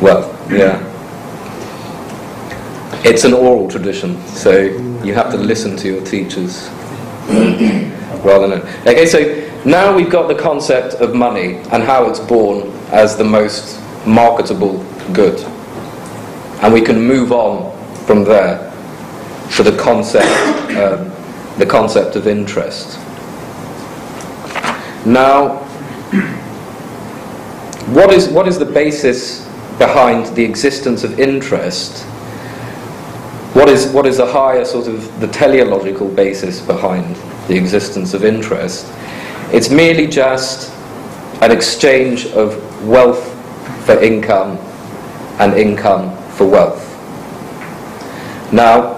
Well, 0.00 0.34
yeah. 0.50 0.88
It's 3.04 3.24
an 3.24 3.34
oral 3.34 3.68
tradition, 3.68 4.20
so 4.28 4.68
mm. 4.68 5.04
you 5.04 5.14
have 5.14 5.30
to 5.32 5.36
listen 5.36 5.76
to 5.76 5.88
your 5.88 6.04
teachers 6.04 6.68
rather 8.24 8.48
than. 8.48 8.60
Okay, 8.86 9.06
so 9.06 9.18
now 9.64 9.94
we've 9.94 10.10
got 10.10 10.28
the 10.28 10.34
concept 10.34 10.94
of 10.94 11.14
money 11.14 11.56
and 11.72 11.82
how 11.82 12.08
it's 12.08 12.20
born 12.20 12.70
as 12.90 13.16
the 13.16 13.24
most 13.24 13.80
marketable 14.06 14.84
good. 15.12 15.38
And 16.62 16.72
we 16.72 16.80
can 16.80 17.00
move 17.00 17.32
on 17.32 17.70
from 18.06 18.24
there 18.24 18.71
to 19.56 19.62
the 19.62 19.76
concept, 19.76 20.26
um, 20.76 21.10
the 21.58 21.66
concept 21.66 22.16
of 22.16 22.26
interest. 22.26 22.98
Now, 25.04 25.56
what 27.92 28.12
is, 28.12 28.28
what 28.28 28.48
is 28.48 28.58
the 28.58 28.64
basis 28.64 29.46
behind 29.78 30.34
the 30.36 30.44
existence 30.44 31.04
of 31.04 31.20
interest? 31.20 32.04
What 33.54 33.68
is, 33.68 33.86
what 33.92 34.06
is 34.06 34.16
the 34.16 34.26
higher 34.26 34.64
sort 34.64 34.86
of 34.88 35.20
the 35.20 35.28
teleological 35.28 36.08
basis 36.08 36.60
behind 36.60 37.16
the 37.48 37.56
existence 37.56 38.14
of 38.14 38.24
interest? 38.24 38.86
It's 39.52 39.68
merely 39.68 40.06
just 40.06 40.72
an 41.42 41.50
exchange 41.50 42.26
of 42.28 42.56
wealth 42.86 43.28
for 43.84 44.00
income 44.00 44.56
and 45.40 45.52
income 45.54 46.16
for 46.32 46.46
wealth. 46.46 46.88
Now, 48.52 48.91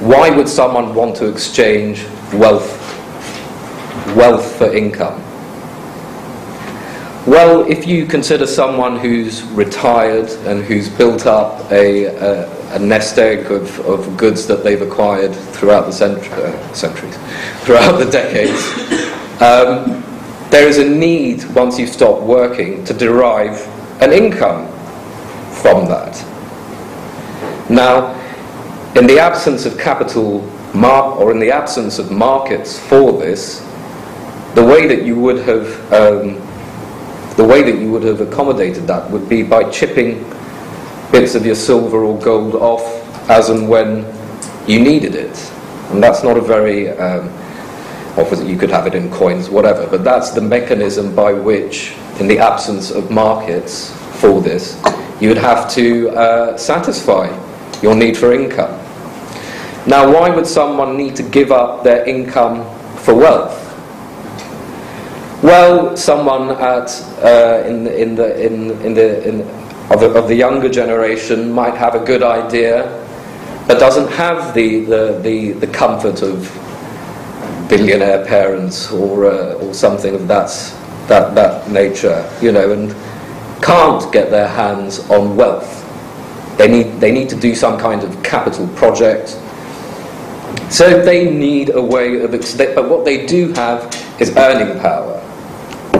why 0.00 0.30
would 0.30 0.48
someone 0.48 0.94
want 0.94 1.16
to 1.16 1.28
exchange 1.28 2.04
wealth 2.32 2.80
wealth 4.16 4.56
for 4.56 4.72
income? 4.74 5.20
Well, 7.26 7.64
if 7.70 7.86
you 7.86 8.04
consider 8.04 8.46
someone 8.46 8.98
who's 8.98 9.42
retired 9.44 10.28
and 10.46 10.62
who's 10.62 10.90
built 10.90 11.26
up 11.26 11.70
a, 11.72 12.04
a, 12.04 12.76
a 12.76 12.78
nest 12.78 13.16
egg 13.18 13.50
of, 13.50 13.80
of 13.86 14.14
goods 14.18 14.46
that 14.46 14.62
they've 14.62 14.82
acquired 14.82 15.34
throughout 15.34 15.90
the 15.90 16.04
uh, 16.04 16.72
centuries, 16.74 17.16
throughout 17.64 17.98
the 17.98 18.10
decades, 18.10 18.60
um, 19.40 20.02
there 20.50 20.68
is 20.68 20.76
a 20.76 20.88
need 20.88 21.44
once 21.54 21.78
you 21.78 21.86
stop 21.86 22.20
working 22.20 22.84
to 22.84 22.92
derive 22.92 23.56
an 24.02 24.12
income 24.12 24.66
from 25.50 25.86
that. 25.86 26.14
Now, 27.70 28.20
in 28.94 29.06
the 29.06 29.18
absence 29.18 29.66
of 29.66 29.78
capital 29.78 30.40
mar- 30.72 31.14
or 31.16 31.32
in 31.32 31.38
the 31.38 31.50
absence 31.50 31.98
of 31.98 32.10
markets 32.10 32.78
for 32.78 33.12
this, 33.12 33.60
the 34.54 34.64
way 34.64 34.86
that 34.86 35.04
you 35.04 35.18
would 35.18 35.38
have 35.38 35.92
um, 35.92 36.40
the 37.36 37.44
way 37.44 37.62
that 37.62 37.80
you 37.80 37.90
would 37.90 38.04
have 38.04 38.20
accommodated 38.20 38.86
that 38.86 39.10
would 39.10 39.28
be 39.28 39.42
by 39.42 39.68
chipping 39.70 40.22
bits 41.10 41.34
of 41.34 41.44
your 41.44 41.56
silver 41.56 42.04
or 42.04 42.16
gold 42.20 42.54
off 42.54 42.82
as 43.28 43.48
and 43.50 43.68
when 43.68 44.04
you 44.68 44.78
needed 44.80 45.16
it, 45.16 45.36
and 45.90 46.00
that's 46.02 46.22
not 46.22 46.36
a 46.36 46.40
very 46.40 46.90
um, 46.90 47.26
obviously 48.16 48.48
you 48.48 48.56
could 48.56 48.70
have 48.70 48.86
it 48.86 48.94
in 48.94 49.10
coins, 49.10 49.50
whatever, 49.50 49.86
but 49.88 50.04
that's 50.04 50.30
the 50.30 50.40
mechanism 50.40 51.14
by 51.14 51.32
which, 51.32 51.94
in 52.20 52.28
the 52.28 52.38
absence 52.38 52.92
of 52.92 53.10
markets 53.10 53.90
for 54.20 54.40
this, 54.40 54.80
you 55.20 55.28
would 55.28 55.38
have 55.38 55.68
to 55.72 56.10
uh, 56.10 56.56
satisfy 56.56 57.26
your 57.82 57.94
need 57.96 58.16
for 58.16 58.32
income. 58.32 58.83
Now, 59.86 60.10
why 60.10 60.30
would 60.30 60.46
someone 60.46 60.96
need 60.96 61.14
to 61.16 61.22
give 61.22 61.52
up 61.52 61.84
their 61.84 62.04
income 62.06 62.64
for 63.00 63.14
wealth? 63.14 63.60
Well, 65.42 65.94
someone 65.94 66.52
at 66.52 66.88
uh, 67.22 67.64
in 67.66 67.84
the 67.84 68.00
in 68.00 68.14
the 68.14 68.46
in, 68.46 68.70
in 68.80 68.94
the 68.94 69.28
in, 69.28 69.40
of, 69.90 70.00
the, 70.00 70.10
of 70.14 70.26
the 70.26 70.34
younger 70.34 70.70
generation 70.70 71.52
might 71.52 71.74
have 71.74 71.94
a 71.94 72.02
good 72.02 72.22
idea, 72.22 72.88
but 73.68 73.78
doesn't 73.78 74.10
have 74.12 74.54
the 74.54 74.86
the, 74.86 75.20
the, 75.22 75.52
the 75.52 75.66
comfort 75.66 76.22
of 76.22 76.50
billionaire 77.68 78.24
parents 78.24 78.90
or 78.90 79.26
uh, 79.26 79.52
or 79.54 79.74
something 79.74 80.14
of 80.14 80.26
that 80.28 80.48
that 81.08 81.34
that 81.34 81.70
nature, 81.70 82.26
you 82.40 82.52
know, 82.52 82.72
and 82.72 82.94
can't 83.62 84.10
get 84.12 84.30
their 84.30 84.48
hands 84.48 85.00
on 85.10 85.36
wealth. 85.36 85.82
They 86.56 86.68
need 86.68 87.00
they 87.00 87.12
need 87.12 87.28
to 87.28 87.36
do 87.36 87.54
some 87.54 87.78
kind 87.78 88.02
of 88.02 88.22
capital 88.22 88.66
project. 88.68 89.38
So 90.70 91.02
they 91.02 91.30
need 91.30 91.70
a 91.70 91.82
way 91.82 92.20
of, 92.22 92.32
but 92.32 92.88
what 92.88 93.04
they 93.04 93.26
do 93.26 93.52
have 93.52 93.94
is 94.20 94.36
earning 94.36 94.80
power 94.80 95.20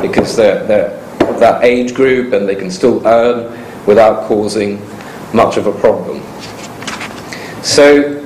because 0.01 0.37
they're, 0.37 0.67
they're 0.67 1.05
of 1.29 1.41
that 1.41 1.65
age 1.65 1.95
group 1.95 2.33
and 2.33 2.49
they 2.49 2.55
can 2.55 2.71
still 2.71 3.07
earn 3.07 3.51
without 3.87 4.27
causing 4.27 4.81
much 5.33 5.57
of 5.57 5.67
a 5.67 5.73
problem. 5.73 6.23
So 7.63 8.21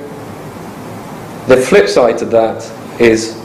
the 1.47 1.57
flip 1.57 1.87
side 1.87 2.17
to 2.19 2.25
that 2.25 2.63
is 3.01 3.35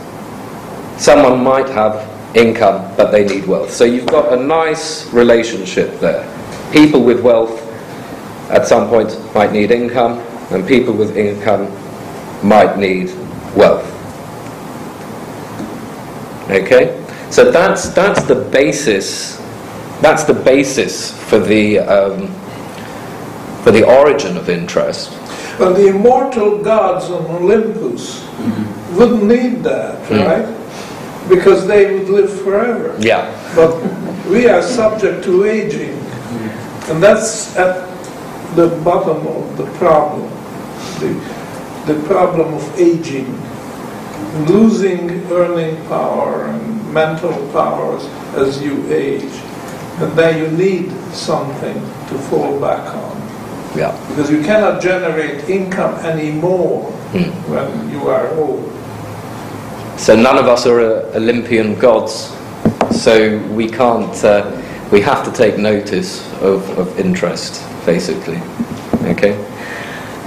someone 0.97 1.43
might 1.43 1.69
have 1.69 2.11
income 2.37 2.95
but 2.97 3.11
they 3.11 3.25
need 3.25 3.47
wealth. 3.47 3.73
So 3.73 3.85
you've 3.85 4.07
got 4.07 4.33
a 4.33 4.43
nice 4.43 5.07
relationship 5.13 5.99
there. 6.01 6.29
People 6.73 7.03
with 7.03 7.21
wealth 7.23 7.61
at 8.51 8.67
some 8.67 8.89
point 8.89 9.19
might 9.35 9.53
need 9.53 9.71
income 9.71 10.19
and 10.51 10.67
people 10.67 10.93
with 10.93 11.17
income 11.17 11.67
might 12.45 12.77
need 12.79 13.09
wealth. 13.57 13.91
Okay? 16.51 17.01
So 17.31 17.51
that's, 17.51 17.89
that's 17.89 18.23
the 18.25 18.35
basis, 18.37 19.39
that's 20.01 20.25
the 20.25 20.35
basis 20.35 21.11
for 21.29 21.39
the, 21.39 21.79
um, 21.81 22.29
for 23.63 23.71
the 23.71 23.83
origin 23.85 24.37
of 24.37 24.49
interest. 24.51 25.11
Well, 25.59 25.73
the 25.73 25.89
immortal 25.89 26.59
gods 26.63 27.11
on 27.11 27.25
Olympus 27.27 28.23
wouldn't 28.93 29.25
need 29.25 29.63
that, 29.65 30.03
Mm. 30.09 30.27
right? 30.27 31.29
Because 31.29 31.67
they 31.67 31.95
would 31.95 32.09
live 32.11 32.31
forever. 32.43 32.95
Yeah. 32.99 33.25
But 33.57 33.75
we 34.29 34.49
are 34.49 34.61
subject 34.63 35.25
to 35.25 35.45
aging, 35.45 35.99
and 36.89 37.03
that's 37.03 37.57
at 37.57 37.89
the 38.55 38.69
bottom 38.85 39.27
of 39.27 39.57
the 39.57 39.65
problem. 39.79 40.29
The, 41.01 41.15
the 41.87 42.01
problem 42.07 42.55
of 42.55 42.79
aging, 42.79 43.27
losing 44.47 45.11
earning 45.31 45.77
power 45.87 46.45
and 46.47 46.95
mental 46.95 47.33
powers 47.53 48.05
as 48.37 48.63
you 48.63 48.91
age. 48.93 49.33
And 50.01 50.13
then 50.19 50.39
you 50.39 50.57
need 50.57 50.91
something 51.13 51.75
to 52.09 52.19
fall 52.29 52.61
back 52.61 52.95
on. 52.95 53.17
Yeah. 53.77 53.93
Because 54.09 54.31
you 54.31 54.43
cannot 54.43 54.81
generate 54.83 55.49
income 55.49 55.95
anymore 56.05 56.91
Hmm. 57.15 57.31
when 57.49 57.91
you 57.93 58.09
are 58.09 58.27
old. 58.35 58.69
So 59.97 60.17
none 60.17 60.37
of 60.37 60.47
us 60.49 60.67
are 60.67 60.81
uh, 60.81 61.13
Olympian 61.15 61.79
gods, 61.79 62.33
so 62.91 63.39
we 63.55 63.69
can't, 63.69 64.25
uh, 64.25 64.51
we 64.91 65.01
have 65.01 65.25
to 65.25 65.31
take 65.31 65.57
notice 65.57 66.27
of, 66.43 66.69
of 66.77 66.99
interest, 66.99 67.63
basically. 67.87 68.41
Okay? 69.05 69.37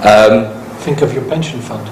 Um, 0.00 0.57
Think 0.88 1.02
of 1.02 1.12
your 1.12 1.24
pension 1.24 1.60
fund. 1.60 1.86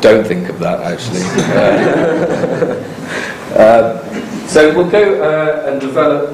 don't 0.00 0.26
think 0.26 0.48
of 0.48 0.58
that, 0.60 0.80
actually. 0.80 1.20
Uh, 3.50 3.62
uh, 3.62 4.46
so 4.46 4.74
we'll 4.74 4.88
go 4.88 5.22
uh, 5.22 5.68
and 5.68 5.78
develop 5.78 6.30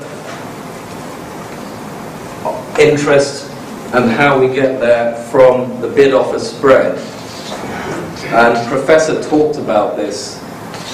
interest 2.78 3.50
and 3.94 4.08
how 4.08 4.38
we 4.38 4.54
get 4.54 4.78
there 4.78 5.16
from 5.32 5.80
the 5.80 5.88
bid 5.88 6.14
offer 6.14 6.38
spread. 6.38 6.96
And 8.32 8.68
Professor 8.68 9.20
talked 9.28 9.58
about 9.58 9.96
this 9.96 10.40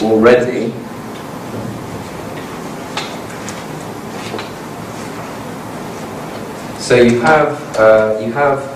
already. 0.00 0.72
So 6.78 6.94
you 7.02 7.20
have 7.20 7.76
uh, 7.76 8.18
you 8.24 8.32
have 8.32 8.72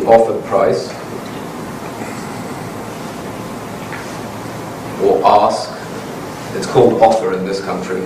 offered 0.11 0.43
price 0.43 0.89
or 5.01 5.21
ask. 5.25 5.69
It's 6.55 6.67
called 6.67 7.01
offer 7.01 7.33
in 7.33 7.45
this 7.45 7.63
country. 7.63 8.01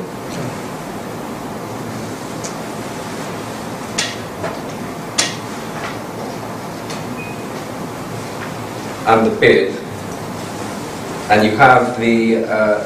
and 9.08 9.28
the 9.28 9.40
bid, 9.40 9.76
and 11.30 11.46
you 11.46 11.56
have 11.56 12.00
the 12.00 12.44
uh, 12.46 12.80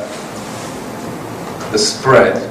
the 1.72 1.78
spread. 1.78 2.49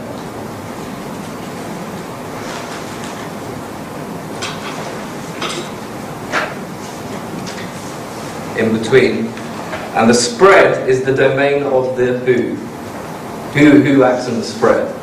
In 8.69 8.79
between. 8.79 9.27
And 9.97 10.09
the 10.09 10.15
spread 10.15 10.89
is 10.89 11.05
the 11.05 11.15
domain 11.15 11.63
of 11.65 11.97
the 11.97 12.19
who. 12.21 12.55
Who, 13.59 13.81
who 13.81 14.03
acts 14.05 14.29
in 14.29 14.35
the 14.37 14.45
spread? 14.45 14.95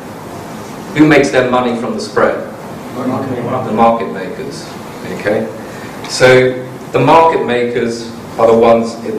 Who 0.96 1.06
makes 1.06 1.30
their 1.30 1.50
money 1.50 1.78
from 1.80 1.94
the 1.94 2.00
spread? 2.00 2.52
The 2.94 3.72
market 3.72 4.12
makers. 4.12 4.64
Okay? 5.18 5.46
So 6.08 6.62
the 6.92 7.00
market 7.00 7.44
makers 7.44 8.10
are 8.38 8.46
the 8.46 8.56
ones 8.56 8.94
in 9.04 9.18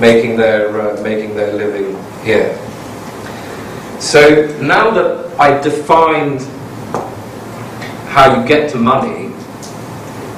making 0.00 0.36
their, 0.36 0.80
uh, 0.80 1.02
making 1.02 1.34
their 1.34 1.52
living 1.52 2.02
here. 2.24 2.56
So 3.98 4.46
now 4.62 4.90
that 4.92 5.38
I 5.38 5.60
defined 5.60 6.40
how 8.08 8.40
you 8.40 8.48
get 8.48 8.70
to 8.70 8.78
money, 8.78 9.19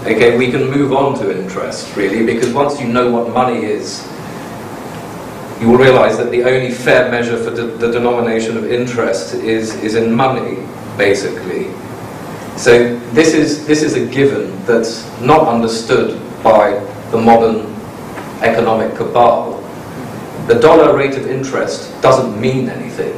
okay, 0.03 0.37
we 0.37 0.51
can 0.51 0.71
move 0.71 0.93
on 0.93 1.19
to 1.19 1.37
interest 1.37 1.97
really, 1.97 2.25
because 2.25 2.53
once 2.53 2.81
you 2.81 2.88
know 2.88 3.11
what 3.11 3.33
money 3.33 3.65
is, 3.65 4.07
you 5.61 5.69
will 5.69 5.79
realize 5.79 6.17
that 6.19 6.31
the 6.31 6.43
only 6.43 6.73
fair 6.73 7.11
measure 7.11 7.37
for 7.37 7.55
de- 7.55 7.77
the 7.77 7.93
denomination 7.93 8.57
of 8.57 8.71
interest 8.71 9.35
is, 9.35 9.75
is 9.83 9.95
in 9.95 10.12
money, 10.12 10.59
basically. 10.99 11.71
So 12.57 12.99
this 13.12 13.33
is, 13.33 13.65
this 13.67 13.83
is 13.83 13.95
a 13.95 14.05
given 14.07 14.65
that's 14.67 15.05
not 15.21 15.47
understood 15.47 16.21
by 16.43 16.73
the 17.12 17.19
modern 17.19 17.73
economic 18.43 18.97
cabal. 18.97 19.62
The 20.49 20.59
dollar 20.59 20.97
rate 20.97 21.15
of 21.15 21.29
interest 21.29 22.01
doesn't 22.03 22.41
mean 22.41 22.69
anything. 22.69 23.15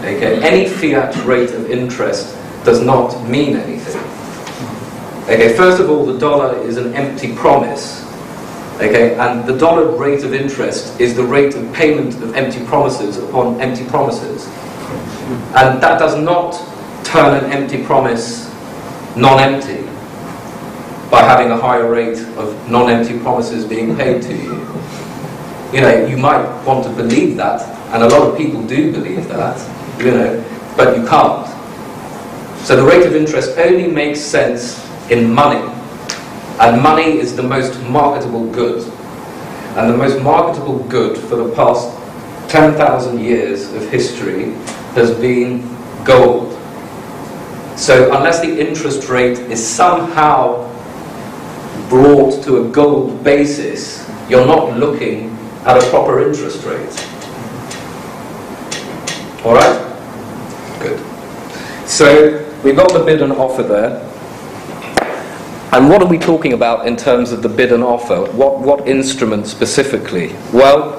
Okay, 0.00 0.42
any 0.42 0.68
fiat 0.68 1.14
rate 1.24 1.50
of 1.50 1.70
interest 1.70 2.36
does 2.64 2.80
not 2.82 3.14
mean 3.28 3.56
anything. 3.56 4.02
Okay, 5.24 5.56
first 5.56 5.80
of 5.80 5.88
all, 5.90 6.04
the 6.04 6.18
dollar 6.18 6.58
is 6.58 6.76
an 6.76 6.94
empty 6.94 7.34
promise. 7.34 8.04
Okay, 8.76 9.16
and 9.18 9.46
the 9.46 9.56
dollar 9.56 9.94
rate 9.96 10.24
of 10.24 10.32
interest 10.32 10.98
is 10.98 11.14
the 11.14 11.22
rate 11.22 11.54
of 11.54 11.72
payment 11.72 12.14
of 12.22 12.34
empty 12.34 12.64
promises 12.64 13.18
upon 13.18 13.60
empty 13.60 13.84
promises. 13.84 14.46
And 15.54 15.80
that 15.82 15.98
does 15.98 16.18
not 16.18 16.54
turn 17.04 17.44
an 17.44 17.52
empty 17.52 17.84
promise 17.84 18.48
non-empty 19.16 19.82
by 21.10 21.22
having 21.22 21.50
a 21.50 21.56
higher 21.56 21.90
rate 21.90 22.18
of 22.36 22.70
non-empty 22.70 23.18
promises 23.20 23.64
being 23.64 23.96
paid 23.96 24.22
to 24.22 24.34
you. 24.34 24.66
You 25.72 25.82
know, 25.82 26.06
you 26.06 26.16
might 26.16 26.64
want 26.64 26.84
to 26.84 26.90
believe 26.90 27.36
that, 27.36 27.60
and 27.92 28.02
a 28.02 28.08
lot 28.08 28.28
of 28.28 28.36
people 28.36 28.66
do 28.66 28.92
believe 28.92 29.28
that, 29.28 29.58
you 29.98 30.10
know, 30.12 30.44
but 30.76 30.96
you 30.96 31.06
can't. 31.06 31.46
So 32.64 32.76
the 32.76 32.82
rate 32.82 33.06
of 33.06 33.14
interest 33.14 33.58
only 33.58 33.88
makes 33.88 34.20
sense 34.20 34.89
in 35.10 35.32
money. 35.32 35.60
And 36.60 36.82
money 36.82 37.18
is 37.18 37.34
the 37.34 37.42
most 37.42 37.80
marketable 37.82 38.50
good. 38.52 38.82
And 39.76 39.92
the 39.92 39.96
most 39.96 40.22
marketable 40.22 40.78
good 40.84 41.16
for 41.16 41.36
the 41.36 41.54
past 41.54 41.96
10,000 42.50 43.20
years 43.20 43.72
of 43.72 43.88
history 43.90 44.52
has 44.94 45.10
been 45.18 45.68
gold. 46.04 46.52
So 47.76 48.14
unless 48.16 48.40
the 48.40 48.60
interest 48.60 49.08
rate 49.08 49.38
is 49.38 49.66
somehow 49.66 50.68
brought 51.88 52.42
to 52.44 52.64
a 52.64 52.70
gold 52.70 53.24
basis, 53.24 54.08
you're 54.28 54.46
not 54.46 54.76
looking 54.76 55.30
at 55.64 55.82
a 55.82 55.90
proper 55.90 56.20
interest 56.26 56.64
rate. 56.64 56.90
All 59.44 59.54
right? 59.54 59.76
Good. 60.80 60.98
So 61.88 62.46
we've 62.62 62.76
got 62.76 62.92
the 62.92 63.02
bid 63.04 63.22
and 63.22 63.32
offer 63.32 63.62
there. 63.62 64.06
And 65.72 65.88
what 65.88 66.02
are 66.02 66.08
we 66.08 66.18
talking 66.18 66.52
about 66.52 66.88
in 66.88 66.96
terms 66.96 67.30
of 67.30 67.42
the 67.42 67.48
bid 67.48 67.70
and 67.70 67.84
offer? 67.84 68.22
What, 68.32 68.58
what 68.58 68.88
instrument 68.88 69.46
specifically? 69.46 70.34
Well, 70.52 70.98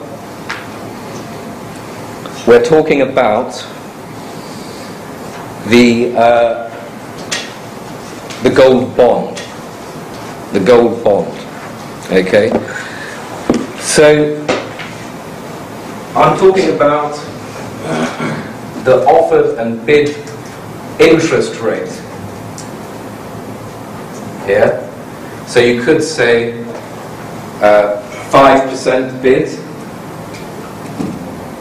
we're 2.47 2.63
talking 2.63 3.01
about 3.01 3.51
the, 5.67 6.13
uh, 6.15 6.69
the 8.43 8.49
gold 8.49 8.95
bond. 8.95 9.37
The 10.53 10.61
gold 10.61 11.03
bond. 11.03 11.27
Okay? 12.09 12.49
So, 13.77 14.37
I'm 16.15 16.39
talking 16.39 16.73
about 16.73 17.15
the 18.85 19.03
offered 19.05 19.59
and 19.59 19.85
bid 19.85 20.15
interest 20.97 21.59
rate 21.59 21.89
here. 24.51 24.87
So 25.47 25.59
you 25.59 25.81
could 25.81 26.03
say 26.03 26.61
uh, 27.61 28.01
5% 28.31 29.21
bid 29.21 29.47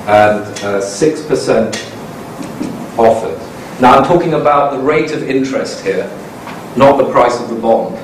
and 0.09 0.45
uh, 0.65 0.81
6% 0.81 2.99
offered. 2.99 3.39
Now 3.81 3.97
I'm 3.97 4.05
talking 4.05 4.35
about 4.35 4.73
the 4.73 4.81
rate 4.81 5.13
of 5.13 5.23
interest 5.23 5.85
here, 5.85 6.09
not 6.77 6.99
the 6.99 7.11
price 7.11 7.41
of 7.41 7.49
the 7.49 7.57
bond. 7.57 7.97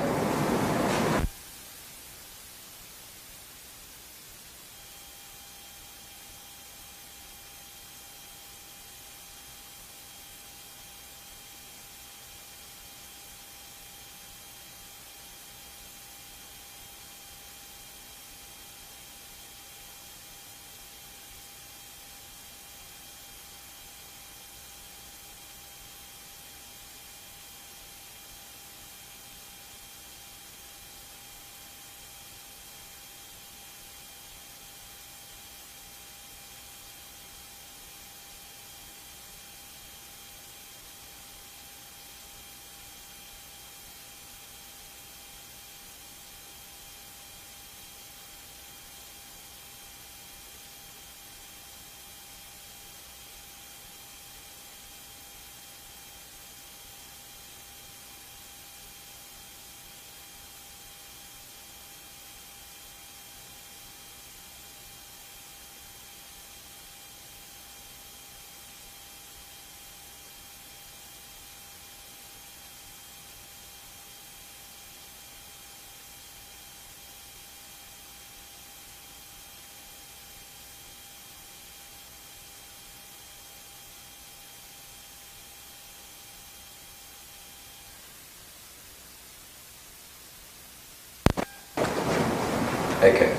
Okay. 93.07 93.31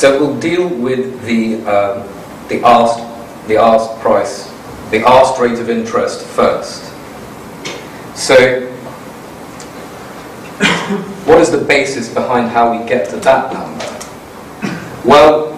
So 0.00 0.18
we'll 0.18 0.40
deal 0.40 0.66
with 0.66 1.22
the 1.26 1.56
um, 1.56 2.08
the 2.48 2.64
asked 2.64 3.46
the 3.48 3.58
asked 3.58 4.00
price, 4.00 4.50
the 4.90 5.06
asked 5.06 5.38
rate 5.38 5.58
of 5.58 5.68
interest 5.68 6.24
first. 6.24 6.84
So, 8.16 8.66
what 11.26 11.38
is 11.38 11.50
the 11.50 11.62
basis 11.62 12.08
behind 12.08 12.48
how 12.48 12.72
we 12.72 12.88
get 12.88 13.10
to 13.10 13.16
that 13.16 13.52
number? 13.52 13.84
Well, 15.06 15.52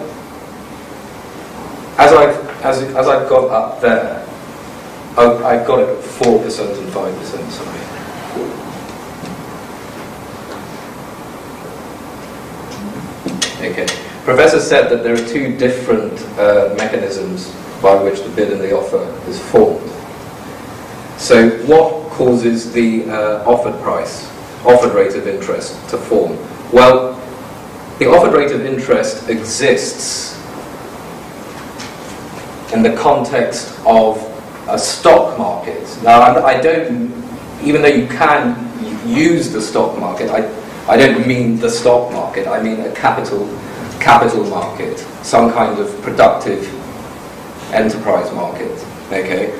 as 1.97 2.11
I've 2.11 2.65
as, 2.65 2.81
as 2.81 3.07
I've 3.07 3.29
got 3.29 3.49
up 3.49 3.79
there, 3.79 4.27
I've, 5.17 5.41
I've 5.41 5.65
got 5.65 5.79
it 5.79 5.87
at 5.87 6.03
four 6.03 6.43
percent 6.43 6.77
and 6.77 6.91
five 6.91 7.17
percent. 7.17 7.49
Sorry. 7.49 7.79
Okay. 13.71 14.12
Professor 14.23 14.61
said 14.61 14.89
that 14.89 15.03
there 15.03 15.13
are 15.13 15.27
two 15.27 15.57
different 15.57 16.13
uh, 16.39 16.73
mechanisms 16.77 17.53
by 17.81 18.01
which 18.01 18.21
the 18.21 18.29
bid 18.29 18.53
and 18.53 18.61
the 18.61 18.73
offer 18.73 19.03
is 19.29 19.37
formed. 19.51 19.89
So 21.19 21.49
what 21.65 22.09
causes 22.11 22.71
the 22.71 23.03
uh, 23.09 23.43
offered 23.43 23.77
price, 23.81 24.25
offered 24.65 24.93
rate 24.93 25.15
of 25.15 25.27
interest 25.27 25.73
to 25.89 25.97
form? 25.97 26.37
Well, 26.71 27.19
the 27.99 28.05
offered 28.05 28.33
rate 28.33 28.51
of 28.51 28.65
interest 28.65 29.27
exists 29.27 30.39
in 32.73 32.81
the 32.81 32.95
context 32.95 33.77
of 33.85 34.17
a 34.69 34.79
stock 34.79 35.37
market. 35.37 35.85
Now, 36.01 36.21
I 36.21 36.61
don't, 36.61 37.11
even 37.61 37.81
though 37.81 37.89
you 37.89 38.07
can 38.07 38.55
use 39.05 39.51
the 39.51 39.61
stock 39.61 39.99
market, 39.99 40.29
I, 40.29 40.49
I 40.87 40.95
don't 40.95 41.27
mean 41.27 41.59
the 41.59 41.69
stock 41.69 42.11
market, 42.13 42.47
I 42.47 42.63
mean 42.63 42.79
a 42.79 42.91
capital, 42.95 43.45
capital 44.03 44.43
market, 44.45 44.99
some 45.23 45.51
kind 45.53 45.79
of 45.79 45.89
productive 46.01 46.67
enterprise 47.73 48.31
market, 48.33 48.71
okay? 49.07 49.57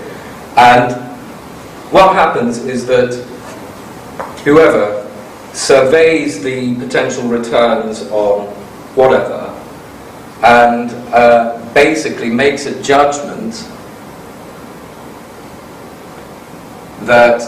And 0.58 0.94
what 1.92 2.14
happens 2.14 2.58
is 2.58 2.86
that 2.88 3.14
whoever 4.44 5.10
surveys 5.54 6.44
the 6.44 6.76
potential 6.76 7.24
returns 7.28 8.02
on 8.12 8.48
whatever 8.96 9.50
and 10.44 10.92
uh, 11.14 11.74
basically 11.74 12.30
makes 12.30 12.66
a 12.66 12.84
judgment 12.84 13.54
that 17.06 17.40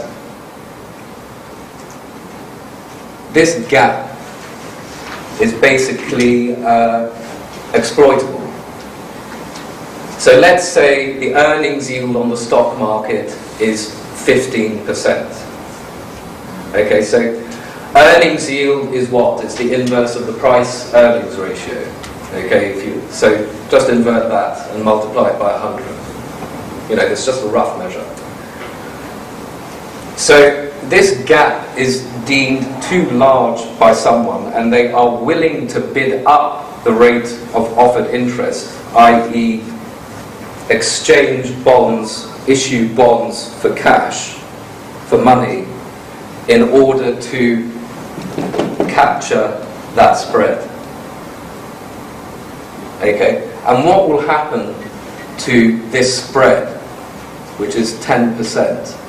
this 3.34 3.67
gap 3.67 4.14
is 5.41 5.54
basically 5.54 6.56
uh, 6.63 7.10
exploitable. 7.74 8.41
So 10.17 10.39
let's 10.39 10.67
say 10.67 11.19
the 11.19 11.36
earnings 11.36 11.89
yield 11.89 12.15
on 12.15 12.30
the 12.30 12.38
stock 12.38 12.78
market 12.80 13.30
is 13.60 13.89
15%. 14.26 14.86
Okay, 16.74 17.04
so 17.04 17.19
earnings 17.95 18.50
yield 18.50 18.93
is 18.93 19.10
what? 19.10 19.43
It's 19.43 19.56
the 19.56 19.74
inverse 19.74 20.15
of 20.15 20.26
the 20.26 20.34
price 20.34 20.93
earnings 20.93 21.38
ratio. 21.38 21.80
Okay, 22.34 22.71
if 22.74 22.86
you 22.86 23.02
so 23.12 23.45
just 23.69 23.89
invert 23.89 24.30
that 24.30 24.69
and 24.71 24.84
multiply 24.84 25.30
it 25.30 25.39
by 25.39 25.52
100. 25.52 26.89
You 26.89 26.95
know, 26.98 27.06
it's 27.06 27.26
just 27.26 27.43
a 27.43 27.48
rough 27.48 27.78
measure. 27.78 28.04
So 30.17 30.64
this 30.89 31.24
gap 31.26 31.78
is 31.78 32.04
deemed 32.26 32.65
too 32.84 33.10
large 33.12 33.80
by 33.80 33.93
someone 33.93 34.52
and 34.54 34.71
they 34.71 34.91
are 34.91 35.24
willing 35.24 35.67
to 35.67 35.80
bid 35.80 36.26
up 36.26 36.84
the 36.84 36.91
rate 36.91 37.26
of 37.54 37.78
offered 37.78 38.08
interest, 38.13 38.80
i.e. 38.95 39.63
exchange 40.69 41.63
bonds, 41.63 42.32
issue 42.48 42.93
bonds 42.95 43.54
for 43.62 43.76
cash, 43.76 44.36
for 45.08 45.17
money, 45.17 45.67
in 46.48 46.62
order 46.69 47.19
to 47.19 47.71
capture 48.88 49.65
that 49.95 50.13
spread. 50.13 50.62
Okay? 53.00 53.52
And 53.65 53.84
what 53.84 54.08
will 54.08 54.21
happen 54.21 54.76
to 55.39 55.89
this 55.89 56.24
spread, 56.28 56.78
which 57.58 57.76
is 57.76 57.93
10%? 57.95 59.05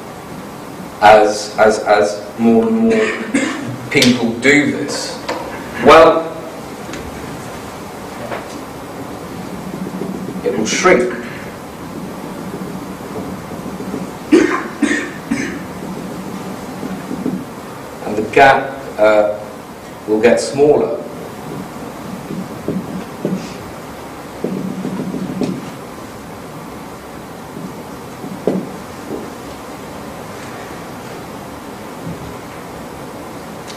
As, 1.01 1.57
as, 1.59 1.79
as 1.81 2.39
more 2.39 2.67
and 2.69 2.77
more 2.77 3.91
people 3.91 4.33
do 4.41 4.73
this? 4.73 5.23
Well, 5.85 6.25
it 10.45 10.57
will 10.57 10.67
shrink. 10.67 11.13
And 18.05 18.17
the 18.17 18.29
gap 18.33 18.71
uh, 18.99 19.39
will 20.09 20.21
get 20.21 20.41
smaller. 20.41 21.06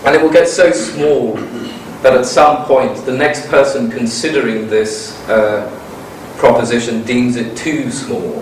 And 0.09 0.15
it 0.17 0.23
will 0.23 0.33
get 0.33 0.47
so 0.47 0.71
small 0.71 1.35
that 2.01 2.15
at 2.15 2.25
some 2.25 2.65
point 2.65 3.05
the 3.05 3.15
next 3.15 3.47
person 3.47 3.91
considering 3.91 4.67
this 4.67 5.15
uh, 5.29 5.69
proposition 6.39 7.03
deems 7.03 7.35
it 7.35 7.55
too 7.55 7.91
small 7.91 8.39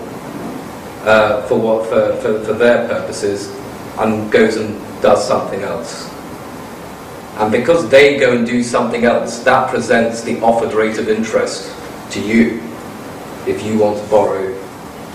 uh, 1.04 1.46
for, 1.46 1.60
what, 1.60 1.86
for, 1.90 2.16
for, 2.22 2.42
for 2.42 2.54
their 2.54 2.88
purposes 2.88 3.54
and 3.98 4.32
goes 4.32 4.56
and 4.56 4.80
does 5.02 5.28
something 5.28 5.60
else. 5.60 6.10
And 7.36 7.52
because 7.52 7.86
they 7.90 8.18
go 8.18 8.34
and 8.34 8.46
do 8.46 8.62
something 8.62 9.04
else, 9.04 9.40
that 9.40 9.68
presents 9.68 10.22
the 10.22 10.40
offered 10.40 10.72
rate 10.72 10.96
of 10.96 11.10
interest 11.10 11.70
to 12.12 12.20
you 12.22 12.62
if 13.46 13.62
you 13.62 13.78
want 13.78 14.02
to 14.02 14.10
borrow 14.10 14.58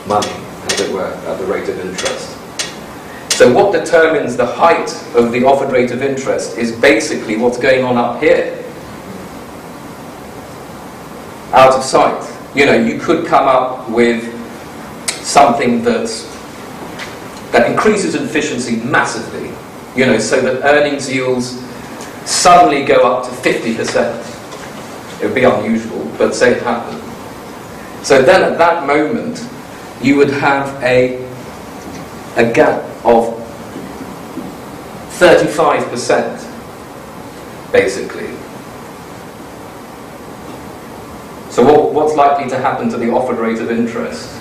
money, 0.06 0.32
as 0.66 0.82
it 0.82 0.94
were, 0.94 1.02
at 1.02 1.40
the 1.40 1.46
rate 1.48 1.68
of 1.68 1.80
interest. 1.80 2.33
So 3.34 3.52
what 3.52 3.74
determines 3.74 4.38
the 4.38 4.46
height 4.46 4.92
of 5.16 5.32
the 5.32 5.44
offered 5.44 5.72
rate 5.72 5.90
of 5.90 6.04
interest 6.04 6.56
is 6.56 6.72
basically 6.72 7.36
what's 7.36 7.58
going 7.58 7.84
on 7.84 7.98
up 7.98 8.22
here. 8.22 8.64
Out 11.52 11.74
of 11.74 11.84
sight. 11.84 12.30
You 12.56 12.68
know, 12.68 12.76
you 12.76 13.00
could 13.00 13.26
come 13.26 13.48
up 13.48 13.90
with 13.90 14.24
something 15.10 15.84
that's, 15.84 16.32
that 17.52 17.72
increases 17.72 18.14
efficiency 18.14 18.76
massively, 18.76 19.50
you 19.96 20.06
know, 20.06 20.20
so 20.20 20.40
that 20.40 20.64
earnings 20.64 21.12
yields 21.12 21.60
suddenly 22.26 22.86
go 22.86 23.02
up 23.02 23.26
to 23.26 23.32
50%. 23.32 25.22
It 25.22 25.26
would 25.26 25.36
be 25.36 25.46
unusual, 25.46 26.06
but 26.20 26.36
say 26.36 26.52
it 26.52 26.62
happened. 26.62 27.02
So 28.06 28.22
then 28.22 28.44
at 28.44 28.60
that 28.60 28.86
moment, 28.86 29.44
you 30.04 30.18
would 30.18 30.30
have 30.30 30.68
a, 30.84 31.23
a 32.36 32.52
gap 32.52 32.84
of 33.06 33.40
35%, 35.20 37.72
basically. 37.72 38.36
So 41.52 41.64
what, 41.64 41.94
what's 41.94 42.16
likely 42.16 42.50
to 42.50 42.58
happen 42.58 42.90
to 42.90 42.98
the 42.98 43.12
offered 43.12 43.38
rate 43.38 43.60
of 43.60 43.70
interest? 43.70 44.36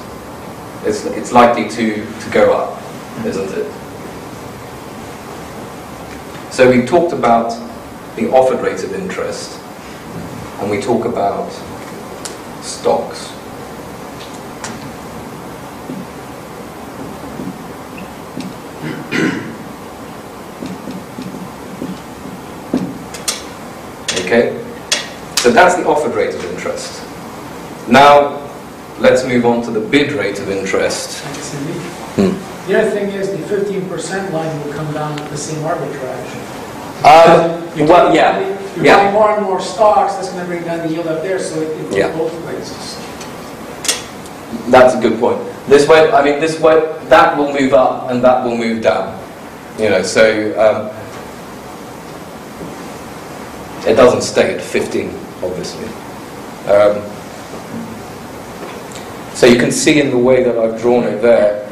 It's, 0.84 1.04
it's 1.04 1.30
likely 1.30 1.68
to, 1.68 2.06
to 2.06 2.30
go 2.30 2.54
up, 2.54 2.82
isn't 3.26 3.52
it? 3.52 3.70
So 6.50 6.70
we 6.70 6.86
talked 6.86 7.12
about 7.12 7.50
the 8.16 8.30
offered 8.30 8.60
rate 8.60 8.82
of 8.84 8.94
interest, 8.94 9.60
and 10.60 10.70
we 10.70 10.80
talk 10.80 11.04
about 11.04 11.52
stocks. 12.62 13.31
Okay? 24.32 24.56
So 25.36 25.50
that's 25.50 25.74
the 25.76 25.84
offered 25.86 26.14
rate 26.14 26.34
of 26.34 26.42
interest. 26.46 27.02
Now, 27.88 28.40
let's 28.98 29.24
move 29.26 29.44
on 29.44 29.62
to 29.64 29.70
the 29.70 29.80
bid 29.80 30.12
rate 30.12 30.38
of 30.40 30.48
interest. 30.48 31.20
Hmm. 32.16 32.32
The 32.70 32.80
other 32.80 32.90
thing 32.90 33.10
is 33.10 33.30
the 33.30 33.38
fifteen 33.46 33.88
percent 33.88 34.32
line 34.32 34.48
will 34.64 34.72
come 34.72 34.90
down 34.94 35.16
with 35.16 35.30
the 35.30 35.36
same 35.36 35.62
arbitrage. 35.64 36.32
Um, 37.04 37.76
You're 37.76 37.88
well, 37.88 38.14
yeah, 38.14 38.38
You're 38.76 38.84
yeah. 38.86 38.96
buying 38.96 39.12
more 39.12 39.36
and 39.36 39.44
more 39.44 39.60
stocks, 39.60 40.14
that's 40.14 40.30
gonna 40.30 40.46
bring 40.46 40.62
down 40.62 40.86
the 40.86 40.94
yield 40.94 41.08
up 41.08 41.22
there, 41.22 41.38
so 41.38 41.60
it 41.60 41.68
it 41.68 41.92
Yeah. 41.98 42.08
goes 42.16 42.30
both 42.30 42.46
ways. 42.46 42.96
That's 44.70 44.94
a 44.94 45.00
good 45.00 45.18
point. 45.18 45.40
This 45.66 45.88
way, 45.88 46.10
I 46.12 46.22
mean, 46.24 46.40
this 46.40 46.60
way, 46.60 46.80
that 47.08 47.36
will 47.36 47.52
move 47.52 47.74
up 47.74 48.10
and 48.10 48.22
that 48.22 48.44
will 48.44 48.56
move 48.56 48.82
down. 48.82 49.18
You 49.78 49.90
know, 49.90 50.02
so 50.02 50.22
um, 50.56 51.01
it 53.86 53.94
doesn't 53.96 54.22
stay 54.22 54.54
at 54.54 54.62
15, 54.62 55.08
obviously. 55.42 55.86
Um, 56.70 57.02
so 59.34 59.46
you 59.46 59.58
can 59.58 59.72
see 59.72 60.00
in 60.00 60.10
the 60.10 60.18
way 60.18 60.44
that 60.44 60.56
I've 60.56 60.80
drawn 60.80 61.04
it 61.04 61.20
there, 61.20 61.68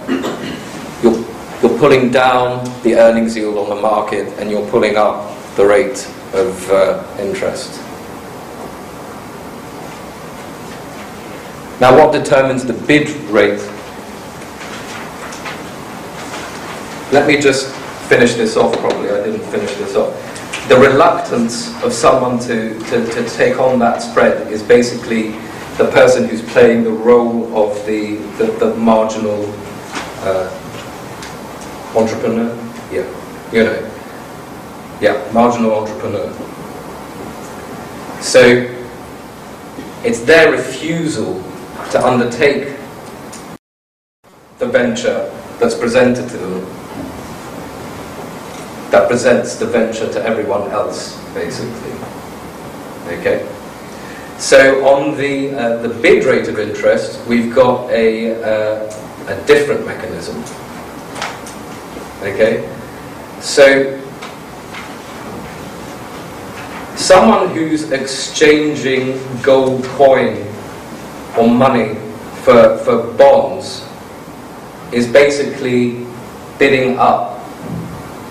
you're, 1.03 1.25
you're 1.63 1.79
pulling 1.79 2.11
down 2.11 2.65
the 2.83 2.97
earnings 2.97 3.37
yield 3.37 3.59
on 3.59 3.69
the 3.69 3.81
market 3.81 4.27
and 4.41 4.51
you're 4.51 4.69
pulling 4.71 4.97
up 4.97 5.37
the 5.55 5.65
rate 5.65 6.09
of 6.33 6.71
uh, 6.71 7.05
interest. 7.21 7.81
Now, 11.81 11.97
what 11.97 12.13
determines 12.13 12.65
the 12.65 12.73
bid 12.73 13.09
rate? 13.31 13.61
Let 17.13 17.27
me 17.27 17.41
just 17.41 17.75
finish 18.09 18.35
this 18.35 18.57
off 18.57 18.77
properly. 18.79 19.11
I 19.11 19.25
didn't 19.25 19.49
finish 19.51 19.73
this 19.77 19.97
off. 19.97 20.30
The 20.71 20.77
reluctance 20.77 21.75
of 21.83 21.93
someone 21.93 22.39
to, 22.47 22.79
to, 22.79 23.05
to 23.05 23.29
take 23.31 23.59
on 23.59 23.81
that 23.81 24.03
spread 24.03 24.53
is 24.53 24.63
basically 24.63 25.33
the 25.77 25.91
person 25.91 26.29
who's 26.29 26.43
playing 26.53 26.85
the 26.85 26.93
role 26.93 27.53
of 27.57 27.85
the, 27.87 28.19
the, 28.39 28.53
the 28.53 28.77
marginal 28.77 29.53
uh, 30.21 30.49
entrepreneur. 31.97 32.55
Yeah, 32.93 33.03
you 33.53 33.65
know. 33.65 33.91
Yeah, 35.01 35.29
marginal 35.33 35.75
entrepreneur. 35.75 36.33
So 38.21 38.41
it's 40.05 40.21
their 40.21 40.53
refusal 40.53 41.43
to 41.91 42.07
undertake 42.07 42.77
the 44.59 44.67
venture 44.67 45.37
that's 45.59 45.75
presented 45.75 46.29
to 46.29 46.37
them 46.37 46.60
that 48.91 49.09
presents 49.09 49.57
the 49.57 49.67
venture 49.67 50.13
to 50.13 50.23
everyone 50.25 50.71
else, 50.71 51.17
basically. 51.33 51.93
Okay? 53.07 53.49
So 54.39 54.85
on 54.89 55.17
the, 55.17 55.55
uh, 55.55 55.83
the 55.83 55.89
bid 55.89 56.25
rate 56.25 56.49
of 56.49 56.59
interest, 56.59 57.25
we've 57.27 57.55
got 57.55 57.91
a, 57.91 58.43
uh, 58.43 59.29
a 59.29 59.47
different 59.47 59.87
mechanism. 59.87 60.43
Okay? 62.23 62.69
So 63.41 64.01
someone 66.97 67.51
who's 67.51 67.93
exchanging 67.93 69.21
gold 69.43 69.85
coin 69.85 70.47
or 71.39 71.49
money 71.49 71.95
for, 72.43 72.79
for 72.79 73.13
bonds 73.15 73.87
is 74.93 75.07
basically 75.07 76.07
bidding 76.59 76.99
up 76.99 77.40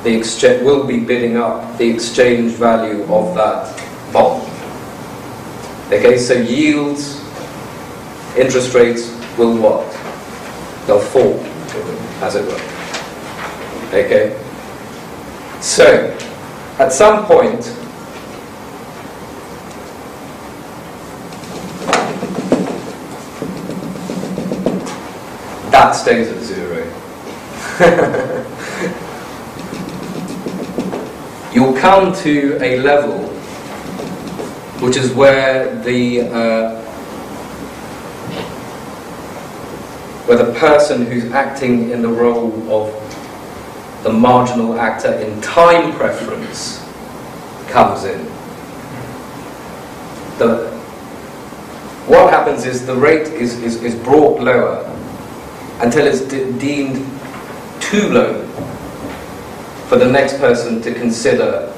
the 0.04 0.16
exchange 0.16 0.64
will 0.64 0.86
be 0.86 1.00
bidding 1.00 1.38
up 1.38 1.78
the 1.78 1.90
exchange 1.90 2.54
value 2.54 3.04
of 3.14 3.36
that 3.36 3.76
bond. 4.14 4.46
Okay, 5.88 6.18
so 6.18 6.36
yields, 6.36 7.20
interest 8.38 8.74
rates 8.74 9.10
will 9.38 9.58
what? 9.58 9.86
They'll 10.88 11.00
fall, 11.00 11.40
as 12.24 12.36
it 12.36 12.46
were. 12.46 12.62
Okay? 13.98 14.40
So, 15.62 16.16
at 16.78 16.94
some 16.94 17.26
point, 17.26 17.64
that 25.72 25.92
stays 25.92 26.30
at 26.30 26.42
zero. 26.44 28.26
You'll 31.60 31.76
come 31.76 32.14
to 32.24 32.58
a 32.62 32.80
level 32.80 33.20
which 34.80 34.96
is 34.96 35.12
where 35.12 35.76
the 35.84 36.22
uh, 36.22 36.82
where 40.26 40.38
the 40.38 40.54
person 40.58 41.06
who's 41.06 41.26
acting 41.34 41.90
in 41.90 42.02
the 42.02 42.08
role 42.08 42.54
of 42.72 44.04
the 44.04 44.14
marginal 44.14 44.80
actor 44.80 45.12
in 45.12 45.42
time 45.42 45.92
preference 45.98 46.82
comes 47.68 48.06
in. 48.06 48.24
The, 50.38 50.72
what 52.08 52.32
happens 52.32 52.66
is 52.66 52.86
the 52.86 52.96
rate 52.96 53.28
is, 53.28 53.62
is, 53.62 53.84
is 53.84 53.96
brought 53.96 54.40
lower 54.40 54.86
until 55.82 56.08
it's 56.08 56.22
de- 56.22 56.54
deemed 56.54 57.06
too 57.82 58.08
low 58.14 58.49
for 59.90 59.98
the 59.98 60.06
next 60.06 60.38
person 60.38 60.80
to 60.84 60.94
consider 60.94 61.74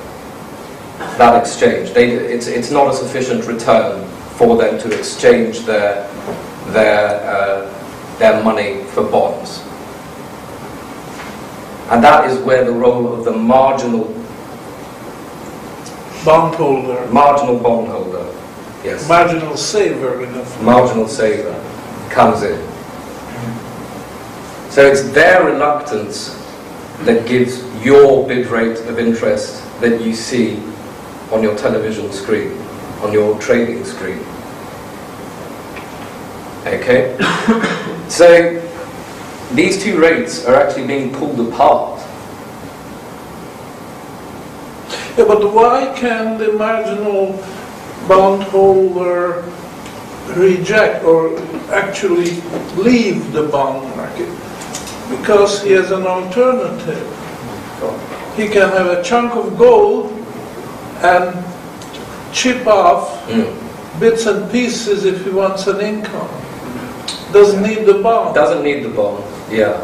that 1.18 1.42
exchange. 1.42 1.92
They, 1.92 2.12
it's, 2.12 2.48
it's 2.48 2.70
not 2.70 2.94
a 2.94 2.94
sufficient 2.94 3.46
return 3.46 4.06
for 4.36 4.58
them 4.58 4.78
to 4.80 4.98
exchange 4.98 5.62
their, 5.62 6.06
their, 6.74 7.22
uh, 7.26 8.18
their 8.20 8.44
money 8.44 8.84
for 8.88 9.04
bonds. 9.04 9.62
And 11.90 12.04
that 12.04 12.30
is 12.30 12.38
where 12.40 12.66
the 12.66 12.72
role 12.72 13.14
of 13.14 13.24
the 13.24 13.32
marginal, 13.32 14.18
Bondholder, 16.26 17.08
marginal 17.12 17.58
bondholder, 17.60 18.32
yes, 18.84 19.08
marginal 19.10 19.58
saver 19.58 20.28
marginal 20.62 21.08
saver 21.08 21.56
comes 22.12 22.44
in. 22.44 22.60
So 24.70 24.86
it's 24.86 25.02
their 25.14 25.44
reluctance 25.44 26.38
that 27.06 27.28
gives 27.28 27.71
your 27.82 28.28
bid 28.28 28.48
rate 28.48 28.78
of 28.88 29.00
interest 29.00 29.64
that 29.82 30.02
you 30.02 30.14
see 30.14 30.62
on 31.32 31.42
your 31.42 31.58
television 31.58 32.12
screen, 32.12 32.58
on 33.02 33.12
your 33.12 33.40
trading 33.40 33.84
screen. 33.84 34.20
Okay? 36.68 37.18
so 38.08 38.62
these 39.54 39.82
two 39.82 40.00
rates 40.00 40.46
are 40.46 40.56
actually 40.56 40.86
being 40.86 41.12
pulled 41.14 41.40
apart. 41.40 42.00
Yeah, 45.18 45.26
but 45.26 45.52
why 45.54 45.94
can 45.98 46.38
the 46.38 46.54
marginal 46.54 47.44
bondholder 48.08 49.44
reject 50.36 51.04
or 51.04 51.38
actually 51.72 52.42
leave 52.76 53.34
the 53.34 53.44
bond 53.44 53.96
market? 53.98 54.30
Because 55.10 55.64
he 55.64 55.72
has 55.72 55.92
an 55.92 56.06
alternative. 56.06 57.21
He 58.36 58.48
can 58.48 58.70
have 58.70 58.88
a 58.88 59.04
chunk 59.04 59.36
of 59.36 59.58
gold 59.58 60.12
and 61.02 61.34
chip 62.34 62.66
off 62.68 63.10
Mm. 63.28 63.46
bits 64.00 64.26
and 64.26 64.50
pieces 64.52 65.06
if 65.06 65.24
he 65.24 65.30
wants 65.32 65.68
an 65.68 65.80
income. 65.82 66.30
Doesn't 67.34 67.62
need 67.62 67.86
the 67.86 67.96
bond. 67.96 68.36
Doesn't 68.36 68.64
need 68.64 68.84
the 68.84 68.90
bond. 68.90 69.24
Yeah. 69.50 69.78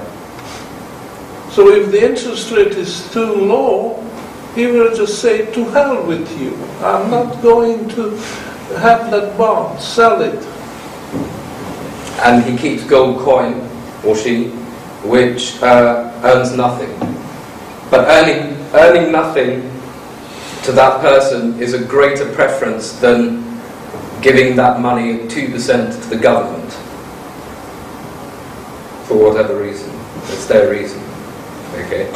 So 1.51 1.69
if 1.69 1.91
the 1.91 2.03
interest 2.09 2.51
rate 2.51 2.75
is 2.77 3.09
too 3.11 3.33
low, 3.33 4.03
he 4.55 4.67
will 4.67 4.93
just 4.95 5.21
say, 5.21 5.45
to 5.53 5.63
hell 5.69 6.03
with 6.05 6.27
you. 6.39 6.53
I'm 6.83 7.09
not 7.11 7.41
going 7.41 7.87
to 7.89 8.11
have 8.79 9.11
that 9.11 9.37
bond, 9.37 9.79
sell 9.79 10.21
it. 10.21 10.39
And 12.25 12.43
he 12.43 12.57
keeps 12.57 12.83
gold 12.83 13.19
coin, 13.19 13.61
or 14.05 14.15
she, 14.15 14.49
which 15.03 15.61
uh, 15.61 16.11
earns 16.23 16.55
nothing. 16.57 16.91
But 17.89 18.07
earning, 18.07 18.57
earning 18.73 19.11
nothing 19.11 19.61
to 20.63 20.71
that 20.73 20.99
person 21.01 21.59
is 21.61 21.73
a 21.73 21.83
greater 21.83 22.31
preference 22.33 22.93
than 22.93 23.43
giving 24.21 24.55
that 24.57 24.81
money 24.81 25.19
2% 25.27 26.03
to 26.03 26.09
the 26.09 26.17
government. 26.17 26.71
For 29.07 29.17
whatever 29.17 29.61
reason. 29.61 29.89
It's 30.23 30.45
their 30.47 30.69
reason. 30.69 31.01
Okay? 31.75 32.11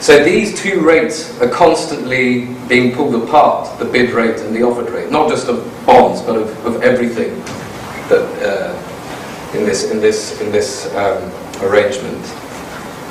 So 0.00 0.24
these 0.24 0.58
two 0.58 0.80
rates 0.80 1.38
are 1.42 1.48
constantly 1.50 2.46
being 2.68 2.94
pulled 2.94 3.14
apart, 3.22 3.78
the 3.78 3.84
bid 3.84 4.12
rate 4.12 4.40
and 4.40 4.56
the 4.56 4.62
offered 4.62 4.88
rate, 4.88 5.10
not 5.10 5.28
just 5.28 5.48
of 5.48 5.58
bonds, 5.84 6.22
but 6.22 6.36
of, 6.36 6.66
of 6.66 6.82
everything 6.82 7.38
that 8.08 8.24
uh, 8.42 9.56
in 9.58 9.66
this 9.66 9.90
in 9.90 10.00
this 10.00 10.40
in 10.40 10.50
this 10.50 10.86
um, 10.94 11.30
arrangement. 11.62 12.24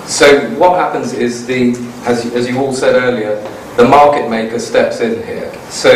So 0.09 0.49
what 0.55 0.79
happens 0.79 1.13
is 1.13 1.45
the, 1.45 1.69
as 2.07 2.25
as 2.33 2.49
you 2.49 2.57
all 2.57 2.73
said 2.73 2.95
earlier, 2.95 3.35
the 3.77 3.85
market 3.87 4.27
maker 4.27 4.57
steps 4.57 5.01
in 5.01 5.21
here. 5.23 5.53
So 5.69 5.91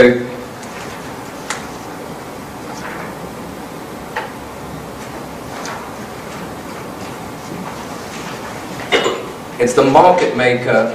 it's 9.60 9.74
the 9.74 9.84
market 9.84 10.38
maker 10.38 10.92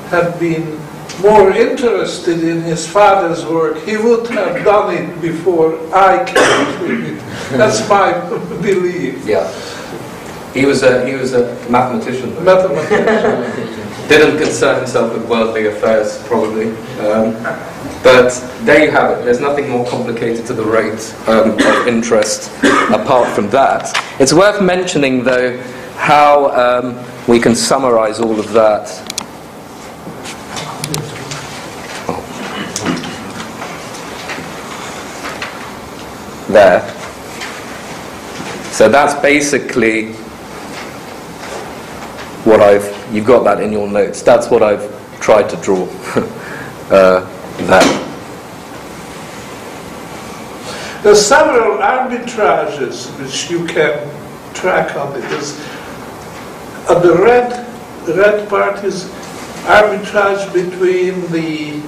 had 0.10 0.40
been 0.40 0.80
more 1.22 1.52
interested 1.52 2.44
in 2.44 2.62
his 2.62 2.88
father's 2.88 3.46
work, 3.46 3.78
he 3.84 3.98
would 3.98 4.28
have 4.30 4.64
done 4.64 4.94
it 4.94 5.22
before 5.22 5.78
I 5.94 6.24
came 6.26 6.88
to 6.88 7.16
it. 7.16 7.20
That's 7.58 7.88
my 7.90 8.12
belief. 8.62 9.26
Yeah. 9.26 9.52
He 10.54 10.66
was 10.66 10.84
a 10.84 11.06
he 11.06 11.16
was 11.16 11.34
a 11.34 11.48
mathematician. 11.70 12.36
though. 12.36 12.42
Mathematician. 12.44 13.80
Didn't 14.08 14.38
concern 14.38 14.78
himself 14.78 15.14
with 15.14 15.28
worldly 15.28 15.66
affairs, 15.68 16.22
probably. 16.28 16.70
Um, 17.00 17.34
but 18.04 18.32
there 18.64 18.84
you 18.84 18.92
have 18.92 19.18
it. 19.18 19.24
There's 19.24 19.40
nothing 19.40 19.70
more 19.70 19.86
complicated 19.88 20.46
to 20.48 20.54
the 20.54 20.64
rate 20.64 21.16
um, 21.28 21.52
of 21.52 21.88
interest 21.88 22.52
apart 22.92 23.34
from 23.34 23.50
that. 23.52 23.98
It's 24.20 24.34
worth 24.34 24.62
mentioning, 24.62 25.24
though, 25.24 25.58
how 25.96 26.52
um, 26.52 27.06
we 27.28 27.40
can 27.40 27.56
summarize 27.56 28.20
all 28.20 28.38
of 28.38 28.52
that. 28.52 28.88
There. 36.50 36.82
So 38.74 38.90
that's 38.90 39.20
basically 39.22 40.14
what 42.44 42.60
I've, 42.60 43.14
you've 43.14 43.26
got 43.26 43.44
that 43.46 43.62
in 43.62 43.72
your 43.72 43.88
notes, 43.88 44.22
that's 44.22 44.50
what 44.50 44.62
I've 44.62 44.90
tried 45.22 45.50
to 45.50 45.56
draw 45.58 45.84
uh, 46.92 47.30
there. 47.58 48.10
There's 51.04 51.26
several 51.26 51.78
arbitrages 51.80 53.08
which 53.20 53.52
you 53.52 53.66
can 53.66 54.00
track 54.54 54.96
on 54.96 55.14
it. 55.18 55.22
There's, 55.30 55.60
uh, 56.90 57.00
the 57.00 57.16
red, 57.22 57.52
red 58.08 58.48
part 58.50 58.84
is 58.86 59.06
arbitrage 59.66 60.52
between 60.54 61.30
the 61.32 61.82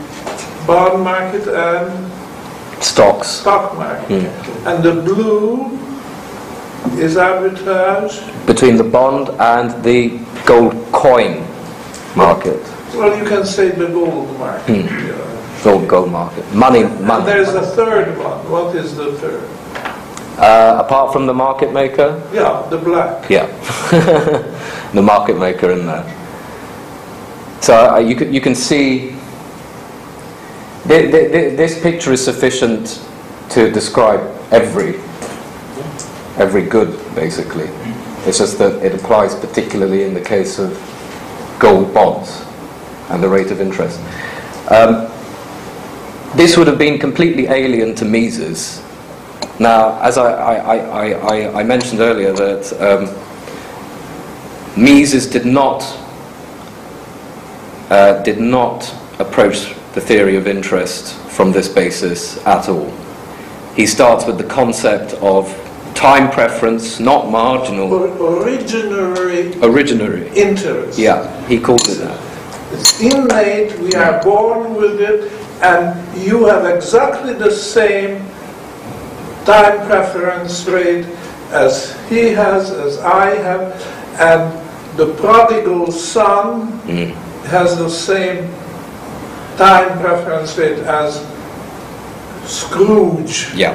bond 0.68 1.02
market 1.04 1.48
and 1.48 2.12
Stocks. 2.84 3.28
stock 3.30 3.78
market. 3.78 4.30
And 4.66 4.84
the 4.84 5.02
blue 5.02 5.72
is 7.00 7.16
arbitrage, 7.16 8.20
Between 8.46 8.76
the 8.76 8.84
bond 8.84 9.30
and 9.40 9.82
the 9.84 10.20
gold 10.46 10.76
coin 10.92 11.46
market, 12.16 12.62
well, 12.94 13.18
you 13.18 13.26
can 13.28 13.46
say 13.46 13.70
the 13.72 13.88
gold 13.88 14.38
market. 14.40 14.86
yeah. 14.86 15.35
Gold 15.66 15.88
gold 15.88 16.12
market, 16.12 16.46
money, 16.54 16.84
money. 16.84 17.22
And 17.22 17.28
there's 17.28 17.56
a 17.56 17.64
third 17.76 18.16
one. 18.20 18.38
What 18.52 18.76
is 18.76 18.96
the 18.96 19.14
third? 19.14 19.44
Uh, 20.38 20.84
apart 20.86 21.12
from 21.12 21.26
the 21.26 21.34
market 21.34 21.74
maker, 21.74 22.22
Yeah, 22.32 22.68
the 22.70 22.78
black. 22.78 23.28
yeah, 23.32 23.48
the 24.94 25.02
market 25.02 25.40
maker 25.40 25.72
in 25.72 25.88
there. 25.88 26.06
So 27.62 27.74
uh, 27.96 27.98
you 27.98 28.16
can 28.16 28.32
you 28.32 28.42
can 28.42 28.54
see 28.54 29.16
thi- 30.88 31.10
thi- 31.12 31.30
thi- 31.34 31.56
this 31.56 31.82
picture 31.82 32.14
is 32.14 32.24
sufficient 32.24 33.02
to 33.50 33.72
describe 33.72 34.22
every 34.52 35.00
every 36.38 36.62
good 36.62 36.92
basically. 37.16 37.70
It's 38.28 38.38
just 38.38 38.60
that 38.60 38.84
it 38.86 38.94
applies 38.94 39.34
particularly 39.34 40.04
in 40.04 40.14
the 40.14 40.22
case 40.22 40.60
of 40.60 40.78
gold 41.60 41.92
bonds 41.94 42.44
and 43.10 43.24
the 43.24 43.30
rate 43.30 43.50
of 43.52 43.62
interest. 43.62 44.00
Um, 44.70 45.08
this 46.36 46.58
would 46.58 46.68
have 46.68 46.78
been 46.78 47.00
completely 47.00 47.48
alien 47.48 47.96
to 47.96 48.06
Mises. 48.06 48.82
Now, 49.60 50.00
as 50.02 50.18
I, 50.18 50.32
I, 50.34 50.76
I, 50.78 51.10
I, 51.12 51.60
I 51.62 51.64
mentioned 51.64 52.02
earlier, 52.02 52.34
that 52.34 52.74
um, 52.82 53.06
Mises 54.82 55.28
did 55.28 55.46
not 55.46 55.82
uh, 57.90 58.22
did 58.24 58.40
not 58.40 58.94
approach 59.20 59.74
the 59.94 60.02
theory 60.02 60.36
of 60.36 60.48
interest 60.48 61.16
from 61.30 61.52
this 61.52 61.70
basis 61.70 62.44
at 62.46 62.68
all. 62.68 62.90
He 63.76 63.86
starts 63.86 64.26
with 64.26 64.38
the 64.38 64.44
concept 64.44 65.14
of 65.16 65.48
time 65.94 66.30
preference, 66.32 67.00
not 67.00 67.30
marginal, 67.30 67.94
Or 67.94 68.08
originary 68.44 69.54
originary. 69.62 70.34
interest. 70.36 70.98
Yeah, 71.00 71.30
he 71.48 71.60
calls 71.60 71.88
it 71.88 72.00
that. 72.04 72.20
It's 72.74 73.00
innate, 73.00 73.78
we 73.80 73.94
are 73.94 74.22
born 74.24 74.74
with 74.76 75.00
it, 75.00 75.32
and 75.62 76.18
you 76.18 76.46
have 76.46 76.66
exactly 76.66 77.34
the 77.34 77.52
same 77.52 78.20
time 79.46 79.86
preference 79.88 80.66
rate 80.68 81.06
as 81.52 81.96
he 82.10 82.30
has, 82.30 82.72
as 82.72 82.98
I 83.00 83.36
have, 83.36 83.74
and 84.20 84.98
the 84.98 85.14
prodigal 85.16 85.92
son 85.92 86.80
Mm. 86.88 87.14
has 87.48 87.78
the 87.78 87.90
same 87.90 88.50
time 89.58 90.00
preference 90.00 90.58
rate 90.58 90.80
as 90.80 91.22
Scrooge. 92.46 93.52
Yeah. 93.56 93.74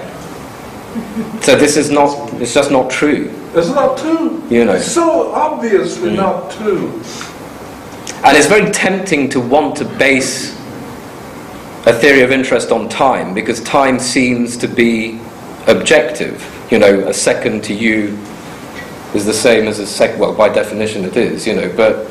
So 1.41 1.57
this 1.57 1.77
is 1.77 1.91
not, 1.91 2.33
it's 2.41 2.55
just 2.55 2.71
not 2.71 2.91
true, 2.91 3.31
It's 3.55 3.69
not 3.69 3.97
true. 3.99 4.43
you 4.51 4.65
know. 4.65 4.75
It's 4.75 4.87
so 4.93 5.33
obviously 5.33 6.15
not 6.17 6.51
true. 6.53 6.89
And 8.25 8.37
it's 8.37 8.47
very 8.47 8.71
tempting 8.71 9.29
to 9.31 9.41
want 9.41 9.77
to 9.77 9.85
base 9.85 10.55
a 11.91 11.93
theory 11.93 12.23
of 12.23 12.31
interest 12.31 12.71
on 12.71 12.89
time 12.89 13.35
because 13.35 13.61
time 13.65 13.99
seems 13.99 14.57
to 14.57 14.69
be 14.69 15.21
objective. 15.67 16.37
You 16.71 16.79
know, 16.79 17.09
a 17.09 17.13
second 17.13 17.65
to 17.65 17.75
you 17.75 18.17
is 19.13 19.27
the 19.27 19.35
same 19.35 19.67
as 19.67 19.81
a 19.81 19.87
sec. 19.87 20.17
Well, 20.19 20.33
by 20.33 20.49
definition, 20.49 21.05
it 21.05 21.17
is. 21.17 21.47
You 21.47 21.57
know, 21.57 21.73
but 21.77 22.09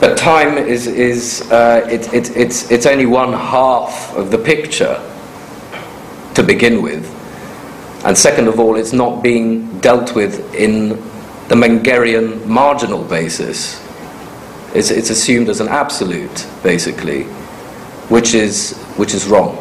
but 0.00 0.16
time 0.16 0.58
is 0.58 0.86
is 0.86 1.42
uh, 1.50 1.86
it, 1.90 2.12
it, 2.14 2.36
it's 2.36 2.70
it's 2.70 2.86
only 2.86 3.06
one 3.06 3.32
half 3.32 4.14
of 4.16 4.30
the 4.30 4.38
picture 4.38 4.94
to 6.34 6.42
begin 6.42 6.82
with, 6.82 7.04
and 8.04 8.16
second 8.16 8.46
of 8.46 8.60
all, 8.60 8.76
it's 8.76 8.92
not 8.92 9.24
being 9.24 9.80
dealt 9.80 10.14
with 10.14 10.54
in 10.54 10.90
the 11.48 11.56
Mengerian 11.56 12.46
marginal 12.46 13.02
basis. 13.02 13.80
It's, 14.74 14.90
it's 14.90 15.10
assumed 15.10 15.50
as 15.50 15.60
an 15.60 15.68
absolute, 15.68 16.46
basically, 16.62 17.26
which 18.12 18.34
is, 18.34 18.76
which 18.98 19.14
is 19.14 19.26
wrong. 19.26 19.56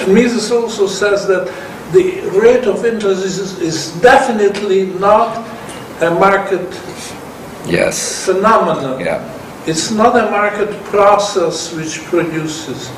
And 0.00 0.12
Mises 0.12 0.50
also 0.50 0.88
says 0.88 1.28
that 1.28 1.46
the 1.92 2.20
rate 2.36 2.64
of 2.66 2.84
interest 2.84 3.24
is, 3.24 3.60
is 3.60 3.92
definitely 4.02 4.86
not 4.98 5.46
a 6.02 6.10
market 6.10 6.66
Yes. 7.66 8.26
phenomenon. 8.26 8.98
Yeah. 8.98 9.22
It's 9.66 9.92
not 9.92 10.16
a 10.16 10.30
market 10.32 10.74
process 10.84 11.72
which 11.72 12.02
produces 12.04 12.90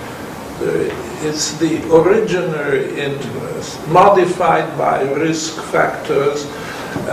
the, 0.59 0.91
it's 1.23 1.53
the 1.59 1.77
originary 1.93 2.97
interest, 2.97 3.87
modified 3.89 4.67
by 4.79 5.03
risk 5.13 5.63
factors 5.65 6.47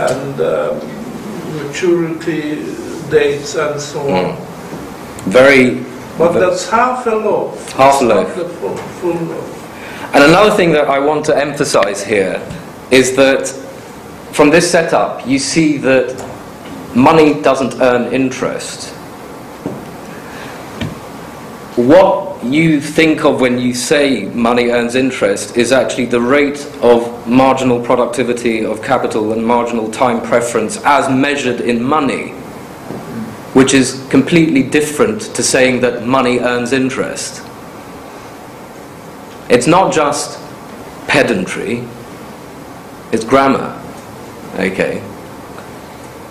and 0.08 0.40
um, 0.40 0.80
maturity 1.60 2.64
dates 3.10 3.54
and 3.54 3.78
so 3.78 4.00
on. 4.08 4.36
Very. 5.30 5.84
But 6.18 6.32
that's 6.38 6.68
half 6.68 7.06
a 7.06 7.10
loaf. 7.10 7.72
Half 7.72 8.00
a 8.02 8.04
loaf. 8.04 8.36
the 8.36 8.48
full, 8.48 8.76
full 8.76 9.14
loaf. 9.14 10.14
And 10.14 10.22
another 10.22 10.54
thing 10.56 10.70
that 10.72 10.86
I 10.88 11.00
want 11.00 11.24
to 11.26 11.36
emphasize 11.36 12.04
here 12.04 12.40
is 12.92 13.16
that 13.16 13.48
from 14.32 14.50
this 14.50 14.70
setup, 14.70 15.26
you 15.26 15.38
see 15.40 15.76
that 15.78 16.14
money 16.94 17.42
doesn't 17.42 17.80
earn 17.80 18.12
interest. 18.12 18.90
What 21.76 22.44
you 22.44 22.80
think 22.80 23.24
of 23.24 23.40
when 23.40 23.58
you 23.58 23.74
say 23.74 24.26
money 24.26 24.70
earns 24.70 24.94
interest 24.94 25.56
is 25.56 25.72
actually 25.72 26.06
the 26.06 26.20
rate 26.20 26.64
of 26.82 27.26
marginal 27.26 27.80
productivity 27.80 28.64
of 28.64 28.82
capital 28.82 29.32
and 29.32 29.44
marginal 29.44 29.90
time 29.90 30.20
preference 30.20 30.76
as 30.84 31.10
measured 31.10 31.60
in 31.60 31.82
money. 31.82 32.34
Which 33.54 33.72
is 33.72 34.04
completely 34.10 34.62
different 34.62 35.22
to 35.34 35.42
saying 35.42 35.80
that 35.80 36.06
money 36.06 36.40
earns 36.40 36.72
interest. 36.72 37.42
It's 39.48 39.66
not 39.66 39.92
just 39.92 40.38
pedantry, 41.06 41.84
it's 43.12 43.24
grammar. 43.24 43.80
Okay. 44.56 45.02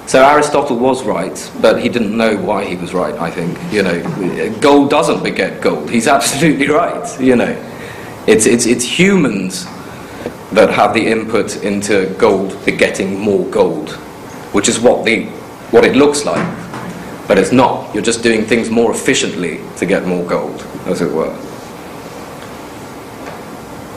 So 0.06 0.22
Aristotle 0.22 0.78
was 0.78 1.06
right, 1.06 1.52
but 1.62 1.82
he 1.82 1.88
didn't 1.88 2.16
know 2.16 2.36
why 2.36 2.66
he 2.66 2.76
was 2.76 2.94
right, 2.94 3.16
I 3.16 3.32
think. 3.32 3.58
You 3.72 3.84
know, 3.84 4.60
gold 4.60 4.90
doesn't 4.90 5.24
beget 5.24 5.62
gold. 5.62 5.90
He's 5.90 6.08
absolutely 6.08 6.68
right, 6.68 7.22
you 7.22 7.38
know. 7.38 7.56
It's, 8.28 8.46
it's, 8.46 8.66
it's 8.66 8.84
humans 8.84 9.66
that 10.52 10.70
have 10.70 10.94
the 10.94 11.06
input 11.06 11.64
into 11.64 12.14
gold 12.20 12.64
begetting 12.66 13.18
more 13.18 13.46
gold, 13.48 13.92
which 14.52 14.68
is 14.68 14.80
what, 14.80 15.06
the, 15.06 15.26
what 15.72 15.86
it 15.86 15.96
looks 15.96 16.26
like. 16.26 16.63
But 17.28 17.38
it's 17.40 17.52
not. 17.52 17.94
You're 17.94 18.04
just 18.04 18.22
doing 18.22 18.46
things 18.46 18.70
more 18.70 18.92
efficiently 18.92 19.62
to 19.78 19.86
get 19.86 20.06
more 20.06 20.26
gold, 20.26 20.62
as 20.86 21.02
it 21.02 21.12
were. 21.12 21.34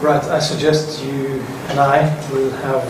Right, 0.01 0.23
I 0.25 0.39
suggest 0.39 1.05
you 1.05 1.43
and 1.69 1.81
I 1.81 2.05
will 2.31 2.51
have 2.51 2.85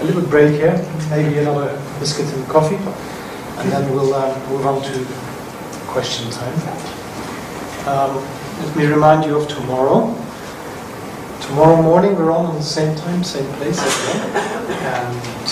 a 0.00 0.04
little 0.04 0.22
break 0.22 0.54
here, 0.54 0.76
maybe 1.10 1.38
another 1.38 1.78
biscuit 2.00 2.32
and 2.32 2.48
coffee, 2.48 2.76
and 2.76 3.70
then 3.70 3.92
we'll 3.92 4.14
uh, 4.14 4.48
move 4.48 4.64
on 4.66 4.82
to 4.82 5.06
question 5.88 6.30
time. 6.30 6.54
Um, 7.86 8.16
let 8.64 8.76
me 8.76 8.86
remind 8.86 9.24
you 9.24 9.36
of 9.36 9.48
tomorrow. 9.48 10.14
Tomorrow 11.40 11.82
morning 11.82 12.16
we're 12.16 12.32
on 12.32 12.46
at 12.46 12.54
the 12.54 12.62
same 12.62 12.96
time, 12.96 13.22
same 13.22 13.52
place 13.54 13.76
well, 13.78 14.70
and 14.70 15.48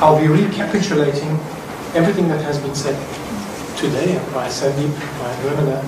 I'll 0.00 0.18
be 0.18 0.28
recapitulating 0.28 1.28
everything 1.94 2.28
that 2.28 2.40
has 2.42 2.58
been 2.58 2.74
said 2.74 2.96
today 3.78 4.18
by 4.34 4.48
Sandeep, 4.48 4.92
by 5.20 5.32
Rönele, 5.44 5.78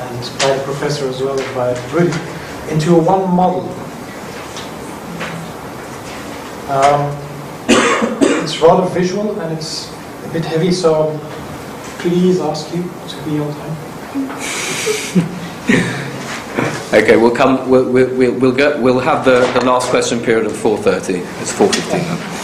and 0.00 0.38
by 0.40 0.56
the 0.56 0.62
professor 0.64 1.06
as 1.08 1.20
well 1.20 1.36
by 1.54 1.74
Rudy 1.92 2.16
into 2.72 2.94
one 2.94 3.28
model. 3.30 3.68
Um, 6.72 7.14
it's 8.42 8.58
rather 8.62 8.88
visual 8.88 9.38
and 9.40 9.52
it's 9.52 9.92
a 10.24 10.30
bit 10.32 10.46
heavy, 10.46 10.72
so 10.72 11.18
please 11.98 12.40
ask 12.40 12.74
you 12.74 12.82
to 12.82 13.22
be 13.26 13.38
on 13.38 13.52
time. 13.52 13.76
Okay, 16.92 17.16
we'll 17.16 17.34
come. 17.34 17.70
We'll 17.70 17.90
we'll 17.90 18.34
we'll, 18.34 18.52
go, 18.52 18.78
we'll 18.78 19.00
have 19.00 19.24
the, 19.24 19.40
the 19.58 19.64
last 19.64 19.88
question 19.88 20.20
period 20.20 20.44
at 20.44 20.52
4:30. 20.52 21.24
It's 21.40 21.50
4:15 21.50 21.90
now. 21.90 22.41